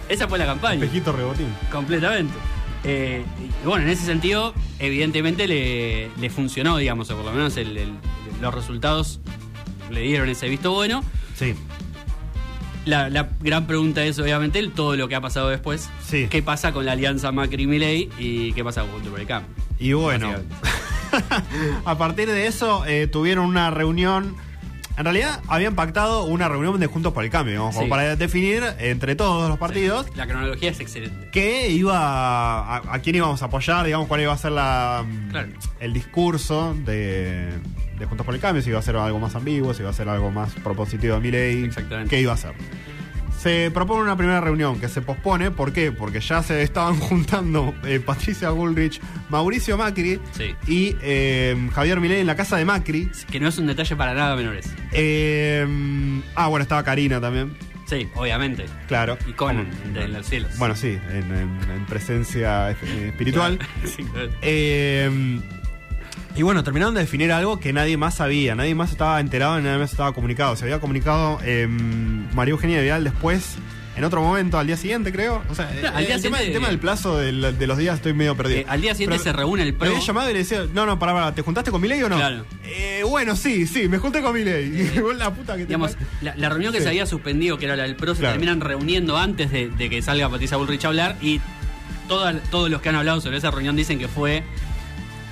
Esa 0.09 0.27
fue 0.29 0.39
la 0.39 0.47
campaña. 0.47 0.83
Espejito 0.85 1.13
rebotín. 1.13 1.47
Completamente. 1.71 2.33
Eh, 2.85 3.23
y 3.63 3.67
bueno, 3.67 3.85
en 3.85 3.91
ese 3.91 4.07
sentido, 4.07 4.55
evidentemente 4.79 5.47
le, 5.47 6.09
le 6.19 6.31
funcionó, 6.31 6.79
digamos, 6.79 7.11
o 7.11 7.17
por 7.17 7.27
lo 7.27 7.33
menos 7.33 7.57
el- 7.59 7.77
el- 7.77 7.93
los 8.41 8.55
resultados 8.55 9.21
le 9.91 10.01
dieron 10.01 10.29
ese 10.31 10.49
visto 10.49 10.73
bueno. 10.73 11.05
Sí. 11.37 11.55
La, 12.87 13.11
la 13.11 13.29
gran 13.41 13.67
pregunta 13.67 14.03
es, 14.05 14.19
obviamente, 14.19 14.59
el- 14.59 14.73
todo 14.73 14.97
lo 14.97 15.07
que 15.09 15.15
ha 15.15 15.21
pasado 15.21 15.49
después. 15.49 15.89
Sí. 16.07 16.29
¿Qué 16.31 16.43
pasa 16.43 16.73
con 16.73 16.87
la 16.87 16.93
alianza 16.93 17.31
Macri-Milei 17.31 18.09
y 18.19 18.53
qué 18.53 18.65
pasa 18.65 18.85
con 18.85 19.21
el 19.21 19.27
Cambio? 19.27 19.51
Y 19.79 19.93
bueno, 19.93 20.33
a 21.85 21.99
partir 21.99 22.29
de 22.29 22.47
eso 22.47 22.85
eh, 22.87 23.07
tuvieron 23.07 23.47
una 23.47 23.71
reunión. 23.71 24.37
En 24.97 25.05
realidad 25.05 25.41
habían 25.49 25.75
pactado 25.75 26.25
una 26.25 26.49
reunión 26.49 26.79
de 26.79 26.87
Juntos 26.87 27.13
por 27.15 27.25
el 27.25 27.31
Cambio, 27.31 27.53
digamos, 27.53 27.75
como 27.75 27.89
para 27.89 28.17
definir 28.17 28.63
entre 28.79 29.17
todos 29.17 29.49
los 29.49 29.59
partidos 29.59 30.07
La 30.15 30.27
cronología 30.27 30.71
es 30.71 30.81
excelente. 30.81 31.29
qué 31.33 31.71
iba 31.71 31.97
a, 31.97 32.83
a 32.95 32.99
quién 32.99 33.17
íbamos 33.17 33.41
a 33.43 33.47
apoyar, 33.47 33.87
digamos, 33.87 34.09
cuál 34.09 34.21
iba 34.21 34.33
a 34.33 34.37
ser 34.39 34.53
la, 34.53 35.05
Claro. 35.31 35.49
el 35.81 35.93
discurso 35.95 36.75
de, 36.85 37.49
de 37.99 38.07
Juntos 38.07 38.27
por 38.27 38.35
el 38.35 38.41
Cambio, 38.43 38.63
si 38.63 38.69
iba 38.71 38.79
a 38.79 38.83
ser 38.83 38.97
algo 38.97 39.19
más 39.19 39.35
ambiguo, 39.35 39.73
si 39.73 39.81
iba 39.81 39.91
a 39.91 39.95
ser 39.95 40.09
algo 40.09 40.31
más 40.31 40.53
propositivo 40.55 41.15
de 41.15 41.21
mi 41.21 41.31
ley, 41.31 41.65
Exactamente. 41.65 42.11
qué 42.11 42.21
iba 42.21 42.35
a 42.35 42.37
ser. 42.37 42.53
Se 43.41 43.71
propone 43.71 44.03
una 44.03 44.17
primera 44.19 44.39
reunión 44.43 44.79
que 44.79 44.89
se 44.91 45.01
pospone, 45.01 45.51
¿por 45.51 45.73
qué? 45.73 45.93
Porque 45.93 46.21
ya 46.21 46.43
se 46.43 46.63
estaban 46.63 46.97
juntando 47.01 47.75
eh, 47.85 47.99
Patricia 47.99 48.51
Bullrich, 48.51 49.01
Mauricio 49.31 49.79
Macri 49.79 50.21
Sí. 50.33 50.55
y 50.67 50.95
eh, 51.01 51.57
Javier 51.75 52.01
Milei 52.01 52.21
en 52.21 52.27
la 52.27 52.37
casa 52.37 52.59
de 52.59 52.67
Macri. 52.67 53.09
Que 53.31 53.41
no 53.41 53.49
es 53.49 53.57
un 53.57 53.67
detalle 53.67 53.97
para 53.97 54.13
nada 54.13 54.37
menores. 54.37 54.69
Eh, 54.93 55.67
ah, 56.35 56.49
bueno, 56.49 56.63
estaba 56.65 56.83
Karina 56.83 57.19
también, 57.19 57.57
Sí, 57.87 58.07
obviamente. 58.15 58.67
claro. 58.87 59.17
Y 59.27 59.33
con 59.33 59.57
Como- 59.65 59.95
de 59.99 60.09
los 60.09 60.27
cielos. 60.27 60.59
Bueno, 60.59 60.77
sí, 60.77 60.99
en, 61.11 61.35
en- 61.35 61.71
en 61.75 61.87
presencia 61.87 62.71
espiritual. 62.71 63.59
Sí, 63.87 64.05
claro. 64.05 64.31
Eh, 64.43 65.41
y 66.37 66.43
bueno, 66.43 66.63
terminaron 66.65 66.95
de 66.95 67.01
definir 67.01 67.33
algo 67.33 67.59
que 67.61 67.73
nadie 67.73 67.97
más 67.97 68.15
sabía, 68.15 68.55
nadie 68.55 68.75
más 68.75 68.91
estaba 68.93 69.21
enterado, 69.21 69.61
nadie 69.61 69.79
más 69.79 69.91
estaba 69.91 70.13
comunicado. 70.13 70.57
Se 70.57 70.65
había 70.65 70.81
comunicado 70.81 71.39
eh, 71.45 71.67
María 71.69 72.53
Eugenia 72.53 72.81
Vidal 72.81 73.05
después, 73.05 73.57
en 73.97 74.05
otro 74.05 74.23
momento, 74.23 74.57
al 74.59 74.67
día 74.67 74.77
siguiente, 74.77 75.13
creo. 75.13 75.43
O 75.51 75.55
sea, 75.55 75.69
al 75.69 76.05
eh, 76.05 76.07
día 76.07 76.15
el, 76.15 76.23
tema, 76.23 76.41
el 76.41 76.53
tema 76.53 76.69
del 76.69 76.79
plazo 76.79 77.19
de 77.19 77.33
los 77.33 77.77
días 77.77 77.97
estoy 77.97 78.15
medio 78.15 78.37
perdido. 78.37 78.61
Eh, 78.61 78.67
al 78.69 78.81
día 78.81 78.95
siguiente 78.95 79.23
se 79.23 79.33
reúne 79.33 79.65
el 79.65 79.75
PRO. 79.75 79.89
había 79.91 80.01
llamado 80.01 80.31
y 80.31 80.33
le 80.33 80.39
decía, 80.39 80.65
no, 80.73 80.87
no, 80.87 80.99
pará, 80.99 81.13
pará, 81.13 81.35
¿te 81.35 81.43
juntaste 81.43 81.71
con 81.73 81.81
Milei 81.83 82.03
o 82.05 82.09
no? 82.09 82.17
Claro. 82.17 82.45
Eh, 82.65 83.03
bueno, 83.07 83.35
sí, 83.37 83.67
sí, 83.67 83.89
me 83.89 83.99
junté 83.99 84.23
con 84.23 84.33
Milei. 84.33 84.93
Y 84.97 85.01
vos 85.01 85.17
la 85.17 85.35
puta 85.35 85.55
que 85.55 85.63
te 85.63 85.67
Digamos, 85.67 85.93
parió. 85.93 86.07
la, 86.23 86.37
la 86.37 86.49
reunión 86.49 86.73
que 86.73 86.79
Sí. 86.79 86.85
se 86.85 86.89
había 86.91 87.05
suspendido, 87.07 87.59
que 87.59 87.65
era 87.67 87.77
la 87.77 87.83
del 87.83 87.97
PRO, 87.97 88.15
se 88.15 88.21
Claro. 88.21 88.35
terminan 88.35 88.61
reuniendo 88.61 89.19
antes 89.19 89.51
de, 89.51 89.69
de 89.69 89.91
que 89.91 90.01
salga 90.01 90.29
Patricia 90.31 90.57
Bullrich 90.57 90.85
a 90.85 90.89
hablar 90.89 91.17
y 91.21 91.41
todos 92.09 92.71
los 92.71 92.81
que 92.81 92.89
han 92.89 92.97
hablado 92.97 93.21
sobre 93.21 93.37
esa 93.37 93.51
reunión 93.51 93.77
dicen 93.77 93.99
que 93.99 94.09
fue, 94.09 94.43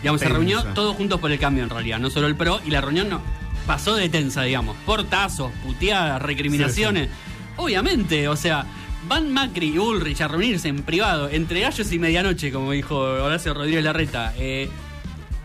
digamos, 0.03 0.21
se 0.21 0.29
reunió 0.29 0.63
todos 0.75 0.97
juntos 0.97 1.21
por 1.21 1.31
el 1.31 1.39
cambio 1.39 1.65
en 1.65 1.71
realidad, 1.71 1.99
no 1.99 2.11
solo 2.11 2.27
el 2.27 2.37
PRO, 2.37 2.61
y 2.65 2.71
la 2.71 2.81
reunión 2.81 3.09
no 3.09 3.21
pasó 3.69 3.97
de 3.97 4.09
tensa, 4.09 4.45
digamos, 4.45 4.77
portazos, 4.87 5.53
puteadas, 5.63 6.23
recriminaciones. 6.23 7.11
Obviamente, 7.57 8.27
o 8.27 8.35
sea, 8.35 8.65
van 9.07 9.31
Macri 9.31 9.69
y 9.69 9.79
Bullrich 9.79 10.23
a 10.23 10.29
reunirse 10.29 10.69
en 10.69 10.83
privado, 10.83 11.29
entre 11.29 11.61
gallos 11.61 11.93
y 11.93 11.99
medianoche, 11.99 12.51
como 12.51 12.73
dijo 12.73 12.97
Horacio 12.99 13.53
Rodríguez 13.53 13.85
Larreta, 13.85 14.33
eh, 14.39 14.71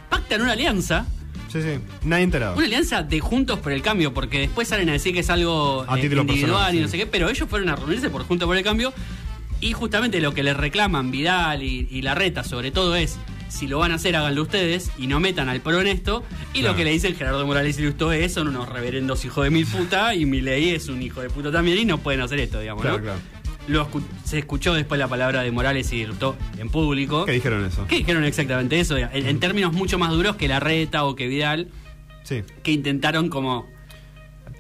pactan 0.09 0.41
una 0.41 0.53
alianza. 0.53 1.05
Sí, 1.51 1.61
sí, 1.61 1.79
nadie 2.03 2.23
enterado. 2.23 2.55
Una 2.55 2.65
alianza 2.65 3.03
de 3.03 3.19
Juntos 3.19 3.59
por 3.59 3.73
el 3.73 3.81
Cambio, 3.81 4.13
porque 4.13 4.39
después 4.39 4.69
salen 4.69 4.87
a 4.87 4.93
decir 4.93 5.13
que 5.13 5.19
es 5.19 5.29
algo 5.29 5.85
A 5.87 5.95
eh, 5.95 5.97
individual 5.97 6.25
personal, 6.25 6.75
y 6.75 6.79
no 6.79 6.87
sí. 6.87 6.91
sé 6.91 6.97
qué, 6.99 7.05
pero 7.05 7.29
ellos 7.29 7.49
fueron 7.49 7.67
a 7.69 7.75
reunirse 7.75 8.09
por 8.09 8.23
Juntos 8.23 8.47
por 8.47 8.55
el 8.55 8.63
Cambio 8.63 8.93
y 9.59 9.73
justamente 9.73 10.21
lo 10.21 10.33
que 10.33 10.43
les 10.43 10.57
reclaman 10.57 11.11
Vidal 11.11 11.63
y, 11.63 11.87
y 11.89 12.01
Larreta 12.01 12.43
sobre 12.43 12.71
todo 12.71 12.95
es 12.95 13.17
si 13.53 13.67
lo 13.67 13.77
van 13.79 13.91
a 13.91 13.95
hacer 13.95 14.15
háganlo 14.15 14.41
ustedes 14.41 14.91
y 14.97 15.07
no 15.07 15.19
metan 15.19 15.47
al 15.49 15.61
pro 15.61 15.79
en 15.81 15.87
esto 15.87 16.23
y 16.53 16.59
Claro. 16.59 16.73
lo 16.73 16.77
que 16.77 16.83
le 16.85 16.91
dicen 16.91 17.15
Gerardo 17.15 17.45
Morales 17.45 17.77
y 17.79 17.83
Lustó 17.83 18.11
es 18.11 18.33
son 18.33 18.47
unos 18.47 18.67
reverendos 18.69 19.23
hijos 19.25 19.43
de 19.43 19.49
mil 19.51 19.65
puta 19.65 20.15
y 20.15 20.25
Milei 20.25 20.71
es 20.71 20.89
un 20.89 21.01
hijo 21.01 21.21
de 21.21 21.29
puta 21.29 21.51
también 21.51 21.77
y 21.77 21.85
no 21.85 21.97
pueden 21.99 22.21
hacer 22.21 22.39
esto, 22.39 22.59
digamos, 22.59 22.81
Claro, 22.81 22.97
¿no? 22.97 23.03
claro. 23.03 23.19
Lo 23.67 23.89
escu- 23.89 24.03
se 24.25 24.39
escuchó 24.39 24.73
después 24.73 24.99
la 24.99 25.07
palabra 25.07 25.41
de 25.41 25.51
Morales 25.51 25.93
y 25.93 26.05
Lustó 26.05 26.35
en 26.57 26.67
público. 26.69 27.23
¿Qué 27.25 27.31
dijeron 27.31 27.63
eso? 27.63 27.85
¿Qué 27.87 27.95
dijeron 27.97 28.25
exactamente 28.25 28.77
eso? 28.79 28.97
En, 28.97 29.09
en 29.13 29.39
términos 29.39 29.71
mucho 29.71 29.97
más 29.97 30.11
duros 30.11 30.35
que 30.35 30.47
Larreta 30.49 31.05
o 31.05 31.15
que 31.15 31.27
Vidal 31.27 31.69
Sí. 32.23 32.41
que 32.63 32.71
intentaron 32.71 33.29
como 33.29 33.69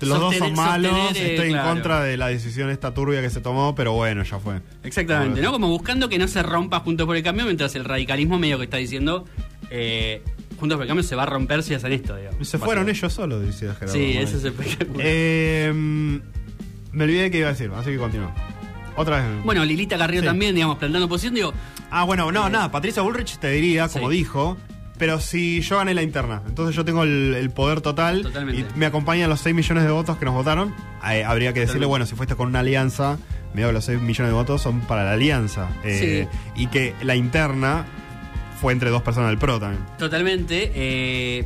Los 0.05 0.19
dos 0.19 0.35
son 0.35 0.53
malos, 0.53 1.15
eh, 1.15 1.31
estoy 1.35 1.49
claro. 1.49 1.69
en 1.69 1.73
contra 1.75 2.03
de 2.03 2.17
la 2.17 2.27
decisión 2.27 2.69
esta 2.69 2.93
turbia 2.93 3.21
que 3.21 3.29
se 3.29 3.41
tomó, 3.41 3.75
pero 3.75 3.93
bueno, 3.93 4.23
ya 4.23 4.39
fue. 4.39 4.61
exactamente, 4.83 5.41
¿no? 5.41 5.51
Como 5.51 5.67
buscando 5.67 6.09
que 6.09 6.17
no 6.17 6.27
se 6.27 6.43
rompa 6.43 6.79
Juntos 6.81 7.05
por 7.07 7.15
el 7.15 7.23
Cambio, 7.23 7.45
mientras 7.45 7.75
el 7.75 7.85
radicalismo 7.85 8.39
medio 8.39 8.57
que 8.57 8.65
está 8.65 8.77
diciendo 8.77 9.25
eh, 9.69 10.21
Juntos 10.59 10.77
por 10.77 10.83
el 10.83 10.87
Cambio 10.87 11.03
se 11.03 11.15
va 11.15 11.23
a 11.23 11.27
romper 11.27 11.63
si 11.63 11.73
hacen 11.73 11.91
esto, 11.91 12.15
digamos. 12.15 12.47
Se 12.47 12.57
fueron 12.57 12.89
ellos 12.89 13.11
solos, 13.13 13.45
decía 13.45 13.73
Gerardo. 13.73 13.93
Sí, 13.93 14.13
eso 14.17 14.37
es 14.37 14.43
espectacular. 14.43 15.01
Eh, 15.05 15.71
me 16.91 17.03
olvidé 17.03 17.31
que 17.31 17.39
iba 17.39 17.47
a 17.49 17.51
decir, 17.53 17.71
así 17.75 17.91
que 17.91 17.97
continúo. 17.97 18.31
Otra 18.95 19.17
vez. 19.23 19.43
bueno, 19.43 19.65
Lilita 19.65 19.97
Carrillo 19.97 20.21
sí. 20.21 20.27
también, 20.27 20.53
digamos, 20.53 20.77
plantando 20.77 21.09
posición, 21.09 21.33
digo, 21.33 21.53
Ah, 21.89 22.03
bueno, 22.05 22.31
no, 22.31 22.49
nada, 22.49 22.71
Patricia 22.71 23.01
Bullrich 23.03 23.37
te 23.37 23.49
diría, 23.51 23.87
como 23.87 24.09
Sí. 24.09 24.17
dijo, 24.17 24.57
pero 24.97 25.19
si 25.19 25.61
yo 25.61 25.77
gané 25.77 25.93
la 25.93 26.03
interna, 26.03 26.41
entonces 26.47 26.75
yo 26.75 26.85
tengo 26.85 27.03
el, 27.03 27.33
el 27.35 27.49
poder 27.49 27.81
total 27.81 28.21
Totalmente. 28.23 28.61
y 28.75 28.77
me 28.77 28.85
acompañan 28.85 29.29
los 29.29 29.39
6 29.41 29.55
millones 29.55 29.83
de 29.83 29.91
votos 29.91 30.17
que 30.17 30.25
nos 30.25 30.33
votaron, 30.33 30.73
eh, 31.11 31.23
habría 31.23 31.51
que 31.53 31.61
decirle, 31.61 31.81
Totalmente. 31.81 31.85
bueno, 31.87 32.05
si 32.05 32.15
fuiste 32.15 32.35
con 32.35 32.47
una 32.49 32.59
alianza, 32.59 33.17
me 33.53 33.61
que 33.63 33.71
los 33.71 33.85
6 33.85 33.99
millones 34.01 34.29
de 34.31 34.33
votos 34.33 34.61
son 34.61 34.81
para 34.81 35.03
la 35.03 35.13
alianza. 35.13 35.67
eh, 35.83 36.27
Y 36.55 36.67
que 36.67 36.93
la 37.03 37.15
interna 37.15 37.85
fue 38.61 38.71
entre 38.73 38.89
dos 38.89 39.01
personas 39.01 39.29
del 39.29 39.37
PRO 39.39 39.59
también. 39.59 39.83
Totalmente. 39.99 40.71
eh, 40.73 41.45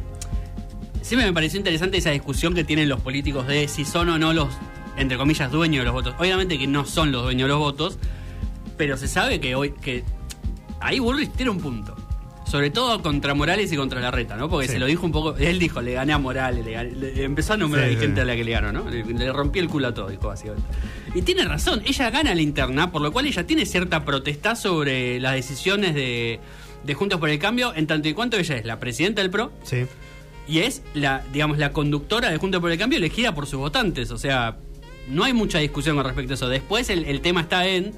siempre 1.01 1.25
me 1.25 1.33
pareció 1.33 1.57
interesante 1.57 1.97
esa 1.97 2.11
discusión 2.11 2.53
que 2.53 2.63
tienen 2.63 2.89
los 2.89 2.99
políticos 3.01 3.47
de 3.47 3.67
si 3.67 3.85
son 3.85 4.09
o 4.09 4.17
no 4.19 4.33
los, 4.33 4.49
entre 4.97 5.17
comillas, 5.17 5.51
dueños 5.51 5.81
de 5.81 5.85
los 5.85 5.93
votos. 5.93 6.15
Obviamente 6.19 6.57
que 6.59 6.67
no 6.67 6.85
son 6.85 7.11
los 7.11 7.23
dueños 7.23 7.45
de 7.47 7.49
los 7.49 7.59
votos, 7.59 7.97
pero 8.77 8.97
se 8.97 9.07
sabe 9.07 9.39
que 9.39 9.55
hoy 9.55 9.71
que 9.71 10.03
ahí 10.79 10.99
Bullrich 10.99 11.31
tiene 11.31 11.49
un 11.51 11.59
punto. 11.59 11.95
Sobre 12.49 12.69
todo 12.69 13.01
contra 13.01 13.33
Morales 13.33 13.71
y 13.73 13.75
contra 13.75 13.99
Larreta, 13.99 14.37
¿no? 14.37 14.49
Porque 14.49 14.67
Sí. 14.67 14.73
se 14.73 14.79
lo 14.79 14.85
dijo 14.85 15.05
un 15.05 15.11
poco. 15.11 15.35
Él 15.37 15.59
dijo, 15.59 15.81
le 15.81 15.93
gané 15.93 16.13
a 16.13 16.17
Morales, 16.17 16.63
le 16.65 16.71
gané- 16.71 16.91
le- 16.95 17.23
empezó 17.23 17.53
a 17.53 17.57
nombrar 17.57 17.85
Sí, 17.89 17.95
a 17.95 17.99
sí. 17.99 18.05
gente 18.05 18.21
a 18.21 18.25
la 18.25 18.35
que 18.35 18.43
le 18.45 18.51
ganó, 18.51 18.71
¿no? 18.71 18.89
Le, 18.89 19.03
le 19.03 19.33
rompí 19.33 19.59
el 19.59 19.67
culo 19.67 19.89
a 19.89 19.93
todo, 19.93 20.07
dijo 20.09 20.27
básicamente. 20.27 20.65
Y 21.13 21.21
tiene 21.23 21.43
razón, 21.45 21.81
ella 21.85 22.09
gana 22.09 22.33
la 22.33 22.41
interna, 22.41 22.91
por 22.91 23.01
lo 23.01 23.11
cual 23.11 23.25
ella 23.25 23.45
tiene 23.45 23.65
cierta 23.65 24.05
protesta 24.05 24.55
sobre 24.55 25.19
las 25.19 25.33
decisiones 25.33 25.93
de, 25.93 26.39
de 26.83 26.93
Juntos 26.93 27.19
por 27.19 27.29
el 27.29 27.37
Cambio, 27.39 27.73
en 27.75 27.85
tanto 27.85 28.07
y 28.07 28.13
cuanto 28.13 28.37
ella 28.37 28.55
es 28.55 28.65
la 28.65 28.79
presidenta 28.79 29.21
del 29.21 29.29
PRO 29.29 29.51
Sí. 29.63 29.85
y 30.47 30.59
es 30.59 30.83
la, 30.93 31.23
digamos, 31.33 31.57
la 31.57 31.73
conductora 31.73 32.29
de 32.29 32.37
Juntos 32.37 32.61
por 32.61 32.71
el 32.71 32.77
Cambio 32.77 32.97
elegida 32.97 33.35
por 33.35 33.45
sus 33.47 33.59
votantes. 33.59 34.09
O 34.11 34.17
sea, 34.17 34.57
no 35.09 35.25
hay 35.25 35.33
mucha 35.33 35.59
discusión 35.59 35.97
con 35.97 36.05
respecto 36.05 36.31
a 36.31 36.35
eso. 36.35 36.47
Después 36.47 36.89
el, 36.89 37.03
el 37.05 37.19
tema 37.19 37.41
está 37.41 37.67
en. 37.67 37.91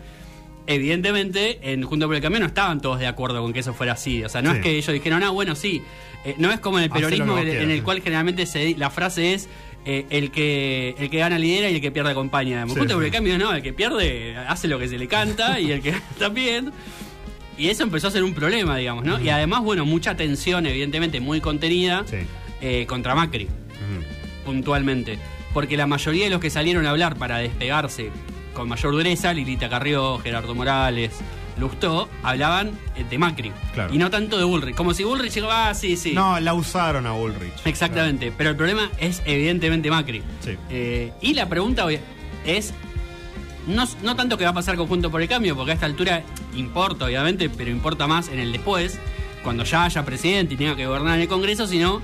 Evidentemente, 0.70 1.60
en 1.64 1.82
Juntos 1.84 2.08
por 2.08 2.16
el 2.16 2.22
Cambio 2.22 2.40
no 2.40 2.46
estaban 2.46 2.80
todos 2.80 3.00
de 3.00 3.08
acuerdo 3.08 3.42
con 3.42 3.54
que 3.54 3.60
eso 3.60 3.74
fuera 3.74 3.94
así. 3.94 4.24
O 4.24 4.30
sea, 4.30 4.42
no 4.44 4.52
Sí. 4.52 4.58
es 4.58 4.64
que 4.64 4.78
ellos 4.78 4.94
dijeron, 4.94 5.24
ah, 5.24 5.32
bueno, 5.32 5.56
sí. 5.56 5.82
Eh, 6.24 6.36
no 6.38 6.52
es 6.52 6.60
como 6.60 6.78
en 6.78 6.84
el 6.86 6.90
peronismo 6.92 7.36
que 7.38 7.64
en, 7.64 7.72
el 7.72 7.82
cual 7.82 8.02
generalmente 8.02 8.46
se, 8.46 8.76
la 8.78 8.90
frase 8.90 9.34
es 9.34 9.50
eh, 9.86 10.06
el 10.10 10.32
que 10.32 10.94
el 11.00 11.10
que 11.10 11.18
gana 11.18 11.40
lidera 11.40 11.70
y 11.70 11.76
el 11.76 11.82
que 11.82 11.92
pierde 11.92 12.12
acompaña. 12.12 12.66
Sí, 12.68 12.76
Juntos 12.76 12.94
por 12.94 13.04
el 13.04 13.12
Cambio 13.12 13.38
no, 13.40 13.54
el 13.54 13.64
que 13.64 13.74
pierde 13.74 14.38
hace 14.38 14.68
lo 14.68 14.78
que 14.78 14.88
se 14.88 14.98
le 14.98 15.08
canta 15.08 15.60
y 15.60 15.72
el 15.72 15.82
que 15.82 15.94
también. 16.20 16.72
Y 17.58 17.68
eso 17.70 17.84
empezó 17.84 18.08
a 18.08 18.12
ser 18.12 18.24
un 18.24 18.34
problema, 18.34 18.78
digamos, 18.78 19.04
¿no? 19.04 19.20
Y 19.20 19.30
además, 19.30 19.64
bueno, 19.64 19.86
mucha 19.86 20.16
tensión, 20.16 20.66
evidentemente, 20.66 21.20
muy 21.20 21.42
contenida 21.42 22.06
eh, 22.62 22.86
contra 22.88 23.16
Macri 23.16 23.48
puntualmente. 24.46 25.20
Porque 25.54 25.78
la 25.78 25.88
mayoría 25.88 26.26
de 26.26 26.30
los 26.30 26.40
que 26.40 26.50
salieron 26.50 26.86
a 26.86 26.92
hablar 26.92 27.18
para 27.18 27.38
despegarse 27.38 28.12
con 28.60 28.68
mayor 28.68 28.92
dureza, 28.92 29.34
Lilita 29.34 29.70
Carrió, 29.70 30.20
Gerardo 30.20 30.54
Morales, 30.54 31.14
Lustó 31.58 32.10
hablaban 32.24 32.78
eh, 32.98 33.06
de 33.10 33.18
Macri. 33.18 33.54
Claro. 33.74 33.94
Y 33.94 33.98
no 33.98 34.10
tanto 34.10 34.38
de 34.38 34.44
Bullrich. 34.44 34.76
Como 34.76 34.94
si 34.94 35.06
Bullrich 35.06 35.34
llegaba, 35.34 35.70
ah, 35.70 35.74
sí, 35.74 35.96
sí. 35.96 36.12
No, 36.12 36.38
la 36.42 36.54
usaron 36.54 37.08
a 37.08 37.14
Bullrich. 37.14 37.54
Exactamente. 37.64 38.34
Pero 38.38 38.50
el 38.50 38.58
problema 38.58 38.90
es 38.98 39.22
evidentemente 39.26 39.90
Macri. 39.90 40.22
Sí. 40.42 40.58
Eh, 40.70 41.14
y 41.22 41.34
la 41.36 41.48
pregunta 41.48 41.86
es. 42.46 42.74
No, 43.66 43.86
no 44.04 44.16
tanto 44.16 44.38
que 44.38 44.44
va 44.44 44.50
a 44.50 44.54
pasar 44.54 44.76
conjunto 44.76 45.10
por 45.10 45.22
el 45.22 45.30
cambio, 45.30 45.56
porque 45.56 45.72
a 45.72 45.74
esta 45.76 45.86
altura 45.86 46.24
importa, 46.56 47.06
obviamente, 47.06 47.50
pero 47.50 47.70
importa 47.70 48.08
más 48.08 48.28
en 48.28 48.40
el 48.40 48.52
después, 48.52 49.00
cuando 49.44 49.64
ya 49.64 49.86
haya 49.86 50.04
presidente 50.04 50.56
y 50.56 50.58
tenga 50.58 50.76
que 50.76 50.86
gobernar 50.86 51.16
en 51.16 51.22
el 51.22 51.28
Congreso, 51.28 51.66
sino. 51.66 52.02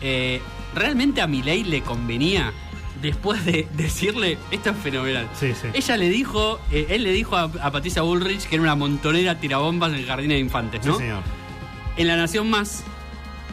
eh, 0.00 0.40
¿Realmente 0.74 1.20
a 1.20 1.26
Milei 1.26 1.64
le 1.64 1.82
convenía 1.82 2.52
después 3.02 3.44
de 3.44 3.66
decirle. 3.74 4.38
Esto 4.50 4.70
es 4.70 4.76
fenomenal. 4.78 5.28
Sí, 5.38 5.52
sí. 5.60 5.68
Ella 5.74 5.96
le 5.96 6.08
dijo, 6.08 6.60
eh, 6.70 6.86
él 6.90 7.02
le 7.02 7.12
dijo 7.12 7.36
a, 7.36 7.42
a 7.60 7.70
Patricia 7.70 8.02
Bullrich 8.02 8.44
que 8.48 8.54
era 8.56 8.62
una 8.62 8.74
montonera 8.76 9.38
tirabombas 9.38 9.92
en 9.92 9.98
el 9.98 10.06
jardín 10.06 10.28
de 10.30 10.38
infantes, 10.38 10.86
¿no? 10.86 10.94
Sí, 10.94 11.00
señor. 11.00 11.22
En 11.96 12.06
La 12.06 12.16
Nación 12.16 12.48
Más, 12.48 12.84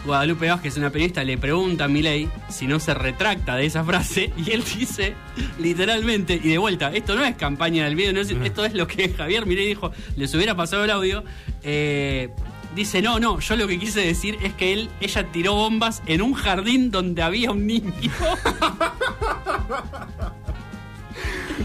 Guadalupe 0.05 0.47
Vázquez, 0.49 0.77
una 0.77 0.89
periodista, 0.91 1.23
le 1.25 1.37
pregunta 1.37 1.83
a 1.83 1.87
Milei 1.89 2.29
si 2.47 2.67
no 2.67 2.79
se 2.79 2.93
retracta 2.93 3.57
de 3.57 3.65
esa 3.65 3.83
frase 3.83 4.31
y 4.37 4.51
él 4.51 4.63
dice 4.77 5.13
literalmente, 5.59 6.39
y 6.41 6.47
de 6.49 6.57
vuelta, 6.57 6.89
esto 6.93 7.15
no 7.15 7.25
es 7.25 7.35
campaña 7.35 7.83
del 7.83 7.95
video, 7.95 8.13
no 8.13 8.21
es- 8.21 8.29
esto 8.31 8.63
es 8.63 8.73
lo 8.73 8.87
que 8.87 9.09
Javier 9.09 9.45
Milei 9.45 9.67
dijo, 9.67 9.91
les 10.15 10.33
hubiera 10.35 10.55
pasado 10.55 10.85
el 10.85 10.89
audio, 10.91 11.23
eh, 11.63 12.29
dice, 12.75 13.01
no, 13.01 13.19
no, 13.19 13.39
yo 13.39 13.55
lo 13.55 13.67
que 13.67 13.79
quise 13.79 14.01
decir 14.01 14.37
es 14.41 14.53
que 14.53 14.73
él, 14.73 14.89
ella 15.01 15.23
tiró 15.31 15.55
bombas 15.55 16.01
en 16.05 16.21
un 16.21 16.33
jardín 16.33 16.91
donde 16.91 17.21
había 17.21 17.51
un 17.51 17.65
niño. 17.67 17.91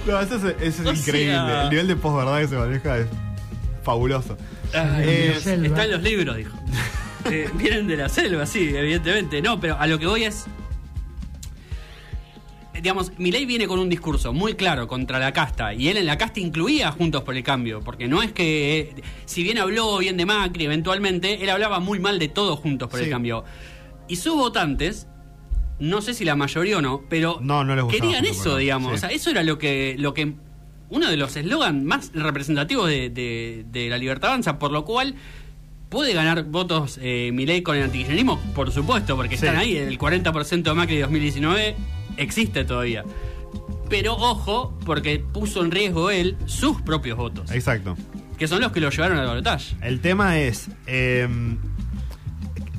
No, 0.07 0.21
eso 0.21 0.37
es, 0.37 0.45
eso 0.61 0.91
es 0.91 0.99
increíble. 1.01 1.33
sea- 1.35 1.63
El 1.65 1.71
nivel 1.71 1.87
de 1.89 1.97
posverdad 1.97 2.41
que 2.41 2.49
se 2.49 2.57
maneja 2.57 2.99
es 2.99 3.07
fabuloso. 3.83 4.37
Ay, 4.75 5.05
Eh, 5.09 5.35
está 5.37 5.85
en 5.85 5.91
los 5.93 6.03
libros, 6.03 6.37
dijo. 6.37 6.57
Eh, 7.31 7.49
vienen 7.55 7.87
de 7.87 7.97
la 7.97 8.11
selva, 8.11 8.45
sí, 8.45 8.77
evidentemente. 8.77 9.41
No, 9.41 9.59
pero 9.59 9.79
a 9.81 9.87
lo 9.87 9.99
que 9.99 10.07
voy 10.07 10.25
es. 10.25 10.45
Digamos, 12.85 13.13
Milei 13.17 13.47
viene 13.47 13.67
con 13.67 13.79
un 13.79 13.89
discurso 13.89 14.35
muy 14.35 14.53
claro 14.57 14.87
contra 14.87 15.19
la 15.19 15.33
casta 15.33 15.73
y 15.73 15.89
él 15.89 15.97
en 15.97 16.05
la 16.05 16.19
casta 16.19 16.39
incluía 16.39 16.93
Juntos 16.93 17.23
por 17.23 17.35
el 17.35 17.43
Cambio, 17.43 17.81
porque 17.81 18.09
no 18.09 18.23
es 18.23 18.31
que, 18.33 18.79
eh, 18.79 18.95
si 19.25 19.43
bien 19.43 19.57
habló 19.57 19.97
bien 19.97 20.19
de 20.19 20.27
Macri 20.27 20.67
eventualmente, 20.67 21.43
él 21.43 21.49
hablaba 21.49 21.81
muy 21.81 21.99
mal 21.99 22.19
de 22.19 22.29
todos 22.29 22.59
Juntos 22.59 22.91
por 22.91 22.99
Sí. 22.99 23.07
el 23.07 23.11
Cambio. 23.11 23.43
Y 24.07 24.17
sus 24.17 24.35
votantes, 24.35 25.07
no 25.79 26.03
sé 26.03 26.13
si 26.13 26.27
la 26.27 26.37
mayoría 26.37 26.77
o 26.77 26.83
no, 26.83 27.01
pero 27.09 27.39
No, 27.41 27.65
no 27.65 27.75
les 27.75 27.87
querían 27.87 28.21
por 28.23 28.31
eso, 28.31 28.57
digamos. 28.59 28.91
sí. 28.91 28.95
O 28.97 28.99
sea, 28.99 29.09
eso 29.09 29.31
era 29.31 29.43
lo 29.43 29.57
que, 29.57 29.97
lo 29.99 30.13
que 30.13 30.35
uno 30.91 31.09
de 31.09 31.17
los 31.17 31.35
eslogan 31.37 31.87
más 31.87 32.11
representativos 32.13 32.87
de, 32.91 33.09
de- 33.09 33.65
de 33.73 33.89
la 33.89 33.97
libertad 33.97 34.29
avanza, 34.29 34.59
por 34.59 34.73
lo 34.73 34.85
cual 34.85 35.15
puede 35.89 36.13
ganar 36.13 36.45
votos 36.45 36.99
eh, 37.01 37.31
Milei 37.33 37.63
con 37.63 37.77
el 37.77 37.85
antikirchnerismo, 37.85 38.39
por 38.55 38.71
supuesto, 38.73 39.17
porque 39.17 39.39
Sí. 39.39 39.47
están 39.47 39.57
ahí, 39.59 39.75
el 39.75 39.97
40% 39.99 40.63
de 40.71 40.75
Macri 40.75 40.97
de 40.97 41.01
2019 41.03 41.77
existe 42.17 42.65
todavía. 42.65 43.05
Pero 43.89 44.15
ojo, 44.15 44.77
porque 44.85 45.19
puso 45.19 45.63
en 45.65 45.71
riesgo 45.71 46.11
él 46.11 46.37
sus 46.47 46.81
propios 46.83 47.17
votos, 47.19 47.51
Exacto. 47.51 47.97
que 48.39 48.49
son 48.49 48.61
los 48.61 48.73
que 48.73 48.81
lo 48.81 48.91
llevaron 48.91 49.19
al 49.19 49.27
balotaje. 49.27 49.77
El 49.83 50.01
tema 50.01 50.39
es. 50.39 50.69
eh, 50.87 51.29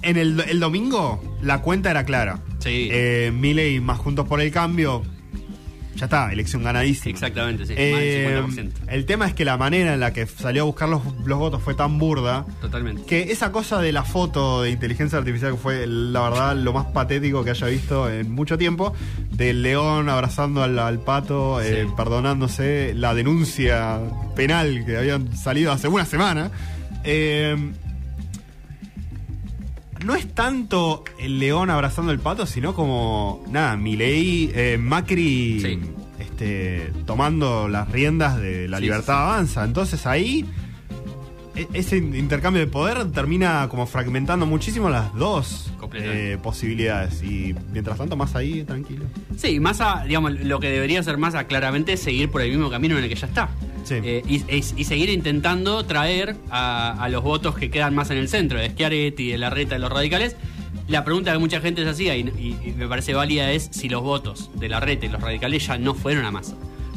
en 0.01 0.17
el, 0.17 0.39
el 0.41 0.59
domingo, 0.59 1.37
la 1.41 1.61
cuenta 1.61 1.89
era 1.91 2.05
clara. 2.05 2.39
Sí. 2.59 2.89
Eh, 2.91 3.31
Milei 3.33 3.79
más 3.79 3.97
Juntos 3.99 4.27
por 4.27 4.39
el 4.41 4.51
Cambio. 4.51 5.01
Ya 5.95 6.05
está, 6.05 6.31
elección 6.31 6.61
ganadísima. 6.63 7.11
Exactamente, 7.11 7.65
sí, 7.65 7.71
más 7.73 7.79
Eh, 7.81 8.31
del 8.33 8.45
50%. 8.45 8.71
el 8.89 9.05
tema 9.05 9.27
es 9.27 9.33
que 9.33 9.45
la 9.45 9.55
manera 9.57 9.93
en 9.93 9.99
la 10.01 10.11
que 10.11 10.25
salió 10.25 10.63
a 10.63 10.65
buscar 10.65 10.89
los, 10.89 11.01
los 11.25 11.39
votos 11.39 11.61
fue 11.63 11.73
tan 11.73 11.97
burda 11.97 12.45
Totalmente. 12.61 13.03
que 13.05 13.31
esa 13.31 13.51
cosa 13.51 13.79
de 13.81 13.91
la 13.93 14.03
foto 14.03 14.61
de 14.63 14.71
inteligencia 14.71 15.17
artificial 15.19 15.53
que 15.53 15.57
fue 15.57 15.87
la 15.87 16.21
verdad 16.29 16.55
lo 16.57 16.73
más 16.73 16.87
patético 16.87 17.43
que 17.43 17.51
haya 17.51 17.67
visto 17.67 18.09
en 18.09 18.29
mucho 18.31 18.57
tiempo, 18.57 18.93
del 19.31 19.61
león 19.63 20.09
abrazando 20.09 20.63
al, 20.63 20.77
al 20.79 20.99
pato, 20.99 21.61
eh, 21.61 21.87
perdonándose 21.95 22.93
la 22.95 23.13
denuncia 23.13 23.99
penal 24.35 24.83
que 24.85 24.97
habían 24.97 25.35
salido 25.35 25.71
hace 25.71 25.87
una 25.87 26.05
semana. 26.05 26.51
eh, 27.03 27.55
no 30.05 30.15
es 30.15 30.33
tanto 30.33 31.03
el 31.19 31.39
león 31.39 31.69
abrazando 31.69 32.11
al 32.11 32.19
pato, 32.19 32.45
sino 32.45 32.73
como, 32.73 33.43
nada, 33.49 33.75
Milei, 33.75 34.51
eh, 34.53 34.77
Macri, 34.79 35.59
Sí. 35.59 35.79
este, 36.19 36.91
tomando 37.05 37.67
las 37.67 37.91
riendas 37.91 38.37
de 38.37 38.67
la 38.67 38.77
Sí, 38.77 38.83
libertad 38.83 39.13
sí, 39.15 39.21
avanza. 39.23 39.63
Entonces 39.65 40.05
ahí, 40.05 40.45
e- 41.55 41.67
ese 41.73 41.97
intercambio 41.97 42.59
de 42.61 42.67
poder 42.67 43.11
termina 43.11 43.67
como 43.69 43.85
fragmentando 43.87 44.45
muchísimo 44.45 44.89
las 44.89 45.13
dos 45.15 45.71
eh, 45.93 46.37
posibilidades. 46.43 47.21
Y 47.23 47.55
mientras 47.71 47.97
tanto, 47.97 48.15
más 48.17 48.35
ahí, 48.35 48.63
tranquilo. 48.63 49.05
Sí, 49.37 49.59
Massa, 49.59 50.03
digamos, 50.05 50.33
lo 50.41 50.59
que 50.59 50.69
debería 50.69 50.99
hacer 50.99 51.17
Massa 51.17 51.45
claramente 51.47 51.93
es 51.93 51.99
seguir 52.01 52.29
por 52.29 52.41
el 52.41 52.49
mismo 52.49 52.69
camino 52.69 52.97
en 52.97 53.03
el 53.03 53.09
que 53.09 53.15
ya 53.15 53.27
está. 53.27 53.49
Sí. 53.85 53.95
Eh, 54.03 54.21
y, 54.27 54.35
y- 54.53 54.63
y 54.75 54.83
seguir 54.83 55.09
intentando 55.09 55.85
traer 55.85 56.35
a, 56.49 57.01
a 57.01 57.07
los 57.07 57.23
votos 57.23 57.55
que 57.55 57.69
quedan 57.69 57.95
más 57.95 58.09
en 58.11 58.17
el 58.17 58.27
centro, 58.27 58.59
de 58.59 58.69
Schiaretti, 58.71 59.29
de 59.31 59.37
Larreta, 59.37 59.75
de 59.75 59.79
los 59.79 59.89
radicales. 59.91 60.35
La 60.89 61.03
pregunta 61.05 61.31
que 61.31 61.37
mucha 61.39 61.61
gente 61.61 61.83
se 61.83 61.89
hacía, 61.89 62.15
y, 62.17 62.73
me 62.77 62.87
parece 62.87 63.13
válida, 63.13 63.51
es 63.51 63.69
si 63.71 63.87
los 63.89 64.01
votos 64.03 64.51
de 64.55 64.67
Larreta 64.69 65.05
y 65.05 65.09
los 65.09 65.21
radicales 65.21 65.65
ya 65.65 65.77
no 65.77 65.93
fueron 65.95 66.25
a 66.25 66.31
Massa. 66.31 66.55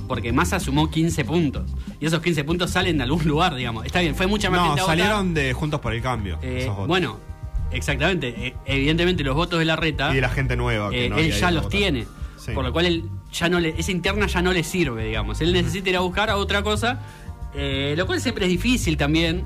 Porque 0.08 0.32
Massa 0.32 0.58
sumó 0.60 0.90
15 0.90 1.24
puntos. 1.24 1.70
Y 2.00 2.06
esos 2.06 2.20
15 2.22 2.42
puntos 2.44 2.70
salen 2.70 2.96
de 2.98 3.04
algún 3.04 3.24
lugar, 3.28 3.54
digamos. 3.54 3.84
Está 3.86 4.00
bien, 4.00 4.14
fue 4.14 4.26
mucha 4.26 4.50
más 4.50 4.60
No, 4.60 4.66
gente 4.68 4.80
votar. 4.82 4.96
salieron 4.98 5.34
de 5.34 5.52
Juntos 5.52 5.80
por 5.80 5.92
el 5.94 6.00
Cambio. 6.02 6.38
Eh, 6.42 6.60
esos 6.62 6.72
votos. 6.74 6.88
bueno, 6.88 7.18
exactamente. 7.70 8.28
Eh, 8.48 8.54
evidentemente 8.66 9.22
los 9.24 9.34
votos 9.34 9.58
de 9.58 9.64
Larreta 9.66 10.10
Y 10.12 10.16
de 10.16 10.20
la 10.22 10.30
gente 10.30 10.56
nueva. 10.56 10.90
Que 10.90 11.06
eh, 11.06 11.10
no 11.10 11.18
él 11.18 11.32
ya 11.32 11.50
los 11.50 11.64
votar. 11.64 11.78
tiene. 11.78 12.06
Sí. 12.38 12.52
Por 12.52 12.64
lo 12.64 12.72
cual 12.72 12.86
él 12.86 13.04
ya 13.32 13.48
no 13.48 13.60
le, 13.60 13.74
esa 13.78 13.90
interna 13.92 14.26
ya 14.26 14.42
no 14.42 14.52
le 14.52 14.62
sirve, 14.64 15.04
digamos. 15.06 15.40
Él 15.40 15.52
necesita 15.52 15.90
ir 15.90 15.96
a 15.96 16.00
buscar 16.00 16.30
a 16.30 16.36
otra 16.36 16.62
cosa. 16.62 17.00
eh, 17.54 17.94
lo 17.96 18.06
cual 18.06 18.20
siempre 18.20 18.44
es 18.46 18.50
difícil 18.50 18.96
también. 18.96 19.44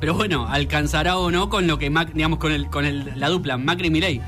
Pero 0.00 0.14
bueno, 0.14 0.46
alcanzará 0.48 1.16
o 1.18 1.30
no 1.30 1.48
con 1.48 1.66
lo 1.66 1.78
que 1.78 1.88
Mac, 1.90 2.12
digamos, 2.12 2.38
con 2.38 2.50
el, 2.52 2.66
con 2.68 2.84
el, 2.84 3.12
la 3.16 3.28
dupla 3.28 3.56
Macri 3.56 3.86
y 3.86 3.90
Milei. 3.90 4.20